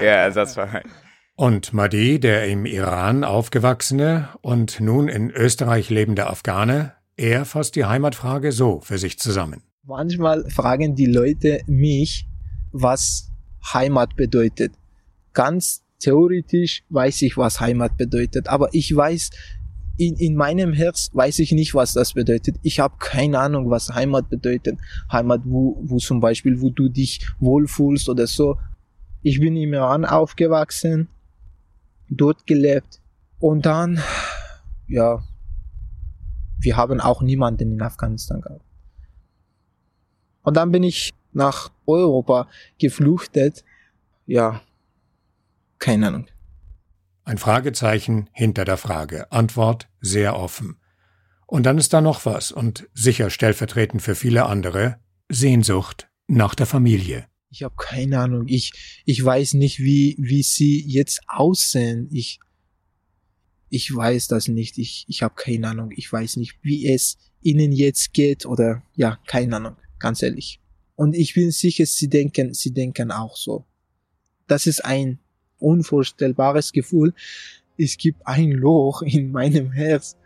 yeah, 0.00 0.28
that's 0.28 0.56
right. 0.56 0.86
Und 1.36 1.72
Mahdi, 1.72 2.20
der 2.20 2.46
im 2.46 2.64
Iran 2.64 3.24
aufgewachsene 3.24 4.28
und 4.40 4.78
nun 4.78 5.08
in 5.08 5.32
Österreich 5.32 5.90
lebende 5.90 6.28
Afghane, 6.28 6.92
er 7.16 7.44
fasst 7.44 7.74
die 7.74 7.86
Heimatfrage 7.86 8.52
so 8.52 8.80
für 8.80 8.98
sich 8.98 9.18
zusammen. 9.18 9.62
Manchmal 9.86 10.48
fragen 10.48 10.94
die 10.94 11.04
Leute 11.04 11.60
mich, 11.66 12.26
was 12.72 13.30
Heimat 13.74 14.16
bedeutet. 14.16 14.72
Ganz 15.34 15.84
theoretisch 15.98 16.84
weiß 16.88 17.20
ich, 17.22 17.36
was 17.36 17.60
Heimat 17.60 17.98
bedeutet, 17.98 18.48
aber 18.48 18.72
ich 18.72 18.94
weiß, 18.96 19.30
in, 19.98 20.16
in 20.16 20.36
meinem 20.36 20.72
Herz 20.72 21.10
weiß 21.12 21.38
ich 21.40 21.52
nicht, 21.52 21.74
was 21.74 21.92
das 21.92 22.14
bedeutet. 22.14 22.56
Ich 22.62 22.80
habe 22.80 22.94
keine 22.98 23.38
Ahnung, 23.38 23.68
was 23.68 23.90
Heimat 23.94 24.30
bedeutet. 24.30 24.78
Heimat, 25.12 25.42
wo, 25.44 25.78
wo 25.82 25.98
zum 25.98 26.18
Beispiel, 26.18 26.62
wo 26.62 26.70
du 26.70 26.88
dich 26.88 27.24
wohlfühlst 27.38 28.08
oder 28.08 28.26
so. 28.26 28.58
Ich 29.22 29.38
bin 29.38 29.54
im 29.54 29.74
Iran 29.74 30.06
aufgewachsen, 30.06 31.08
dort 32.08 32.46
gelebt 32.46 33.02
und 33.38 33.66
dann, 33.66 34.00
ja, 34.88 35.22
wir 36.58 36.76
haben 36.76 37.00
auch 37.00 37.20
niemanden 37.20 37.72
in 37.72 37.82
Afghanistan 37.82 38.40
gehabt. 38.40 38.64
Und 40.44 40.56
dann 40.56 40.70
bin 40.70 40.84
ich 40.84 41.12
nach 41.32 41.72
Europa 41.86 42.48
geflüchtet. 42.78 43.64
Ja, 44.26 44.62
keine 45.78 46.08
Ahnung. 46.08 46.26
Ein 47.24 47.38
Fragezeichen 47.38 48.28
hinter 48.32 48.64
der 48.64 48.76
Frage. 48.76 49.32
Antwort 49.32 49.88
sehr 50.00 50.36
offen. 50.36 50.76
Und 51.46 51.64
dann 51.64 51.78
ist 51.78 51.92
da 51.92 52.00
noch 52.00 52.26
was 52.26 52.52
und 52.52 52.88
sicher 52.94 53.30
stellvertretend 53.30 54.02
für 54.02 54.14
viele 54.14 54.46
andere 54.46 54.98
Sehnsucht 55.28 56.08
nach 56.26 56.54
der 56.54 56.66
Familie. 56.66 57.26
Ich 57.50 57.62
habe 57.62 57.74
keine 57.76 58.18
Ahnung. 58.18 58.44
Ich, 58.48 59.02
ich 59.04 59.24
weiß 59.24 59.54
nicht, 59.54 59.78
wie, 59.78 60.16
wie 60.18 60.42
sie 60.42 60.84
jetzt 60.86 61.20
aussehen. 61.28 62.08
Ich, 62.10 62.40
ich 63.68 63.94
weiß 63.94 64.28
das 64.28 64.48
nicht. 64.48 64.76
Ich, 64.78 65.04
ich 65.08 65.22
habe 65.22 65.34
keine 65.36 65.68
Ahnung. 65.68 65.90
Ich 65.94 66.12
weiß 66.12 66.36
nicht, 66.36 66.58
wie 66.62 66.92
es 66.92 67.16
ihnen 67.40 67.72
jetzt 67.72 68.12
geht 68.12 68.46
oder 68.46 68.82
ja, 68.94 69.18
keine 69.26 69.56
Ahnung. 69.56 69.76
Ganz 70.04 70.22
ehrlich. 70.22 70.60
Und 70.96 71.16
ich 71.16 71.32
bin 71.32 71.50
sicher, 71.50 71.86
sie 71.86 72.08
denken, 72.08 72.52
sie 72.52 72.74
denken 72.74 73.10
auch 73.10 73.38
so. 73.38 73.64
Das 74.46 74.66
ist 74.66 74.84
ein 74.84 75.18
unvorstellbares 75.58 76.72
Gefühl. 76.72 77.14
Es 77.78 77.96
gibt 77.96 78.26
ein 78.26 78.50
Loch 78.50 79.00
in 79.00 79.32
meinem 79.32 79.72
Herz. 79.72 80.18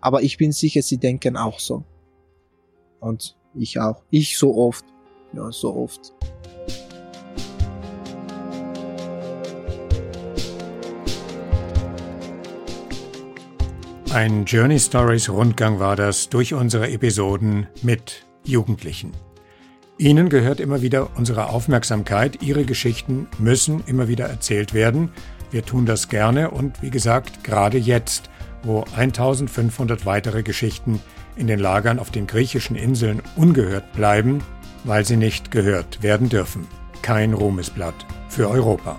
Aber 0.00 0.22
ich 0.22 0.36
bin 0.36 0.52
sicher, 0.52 0.80
sie 0.82 0.98
denken 0.98 1.36
auch 1.36 1.58
so. 1.58 1.84
Und 3.00 3.36
ich 3.56 3.80
auch. 3.80 4.00
Ich 4.10 4.38
so 4.38 4.56
oft. 4.56 4.84
Ja, 5.32 5.50
so 5.50 5.74
oft. 5.74 6.12
Ein 14.12 14.44
Journey 14.44 14.78
Stories 14.78 15.28
Rundgang 15.28 15.80
war 15.80 15.96
das 15.96 16.28
durch 16.28 16.54
unsere 16.54 16.88
Episoden 16.92 17.66
mit 17.82 18.24
Jugendlichen. 18.44 19.12
Ihnen 19.98 20.30
gehört 20.30 20.60
immer 20.60 20.80
wieder 20.80 21.10
unsere 21.16 21.50
Aufmerksamkeit. 21.50 22.42
Ihre 22.42 22.64
Geschichten 22.64 23.28
müssen 23.38 23.82
immer 23.86 24.08
wieder 24.08 24.26
erzählt 24.26 24.72
werden. 24.72 25.10
Wir 25.50 25.64
tun 25.64 25.84
das 25.84 26.08
gerne 26.08 26.50
und 26.50 26.80
wie 26.80 26.90
gesagt, 26.90 27.44
gerade 27.44 27.76
jetzt, 27.76 28.30
wo 28.62 28.84
1500 28.96 30.06
weitere 30.06 30.42
Geschichten 30.42 31.00
in 31.36 31.46
den 31.46 31.58
Lagern 31.58 31.98
auf 31.98 32.10
den 32.10 32.26
griechischen 32.26 32.76
Inseln 32.76 33.20
ungehört 33.36 33.92
bleiben, 33.92 34.42
weil 34.84 35.04
sie 35.04 35.16
nicht 35.16 35.50
gehört 35.50 36.02
werden 36.02 36.28
dürfen. 36.28 36.66
Kein 37.02 37.34
Ruhmesblatt 37.34 38.06
für 38.28 38.48
Europa. 38.48 38.98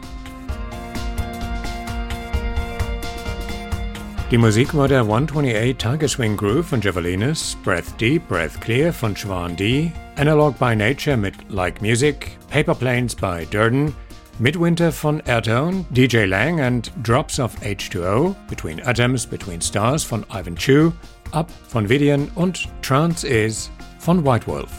Die 4.32 4.38
Musik 4.38 4.74
war 4.74 4.88
der 4.88 5.02
128 5.02 5.76
Tiger 5.76 6.08
Swing 6.08 6.38
Groove 6.38 6.66
von 6.66 6.80
Javelinas, 6.80 7.58
Breath 7.66 8.00
Deep, 8.00 8.30
Breath 8.30 8.62
Clear 8.62 8.94
von 8.94 9.14
Schwan 9.14 9.58
D, 9.58 9.92
Analog 10.16 10.58
by 10.58 10.74
Nature 10.74 11.18
mit 11.18 11.34
Like 11.50 11.82
Music, 11.82 12.38
Paper 12.50 12.74
Planes 12.74 13.14
by 13.14 13.46
Durden, 13.52 13.94
Midwinter 14.40 14.94
von 14.94 15.20
Airtone, 15.24 15.84
DJ 15.90 16.28
Lang 16.28 16.62
and 16.62 16.94
Drops 17.04 17.42
of 17.42 17.54
H2O, 17.60 18.34
Between 18.48 18.80
Atoms, 18.88 19.26
Between 19.26 19.60
Stars 19.60 20.02
von 20.02 20.24
Ivan 20.30 20.56
Chu, 20.56 20.94
Up 21.34 21.52
von 21.68 21.90
Vidian 21.90 22.32
und 22.36 22.70
Trance 22.82 23.28
Is 23.28 23.70
von 24.00 24.24
White 24.24 24.48
Wolf. 24.48 24.72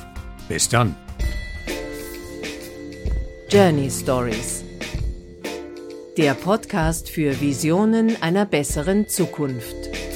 Bis 0.48 0.66
dann. 0.66 0.96
Journey 3.50 3.90
Stories. 3.90 4.61
Der 6.18 6.34
Podcast 6.34 7.08
für 7.08 7.40
Visionen 7.40 8.20
einer 8.20 8.44
besseren 8.44 9.08
Zukunft. 9.08 10.11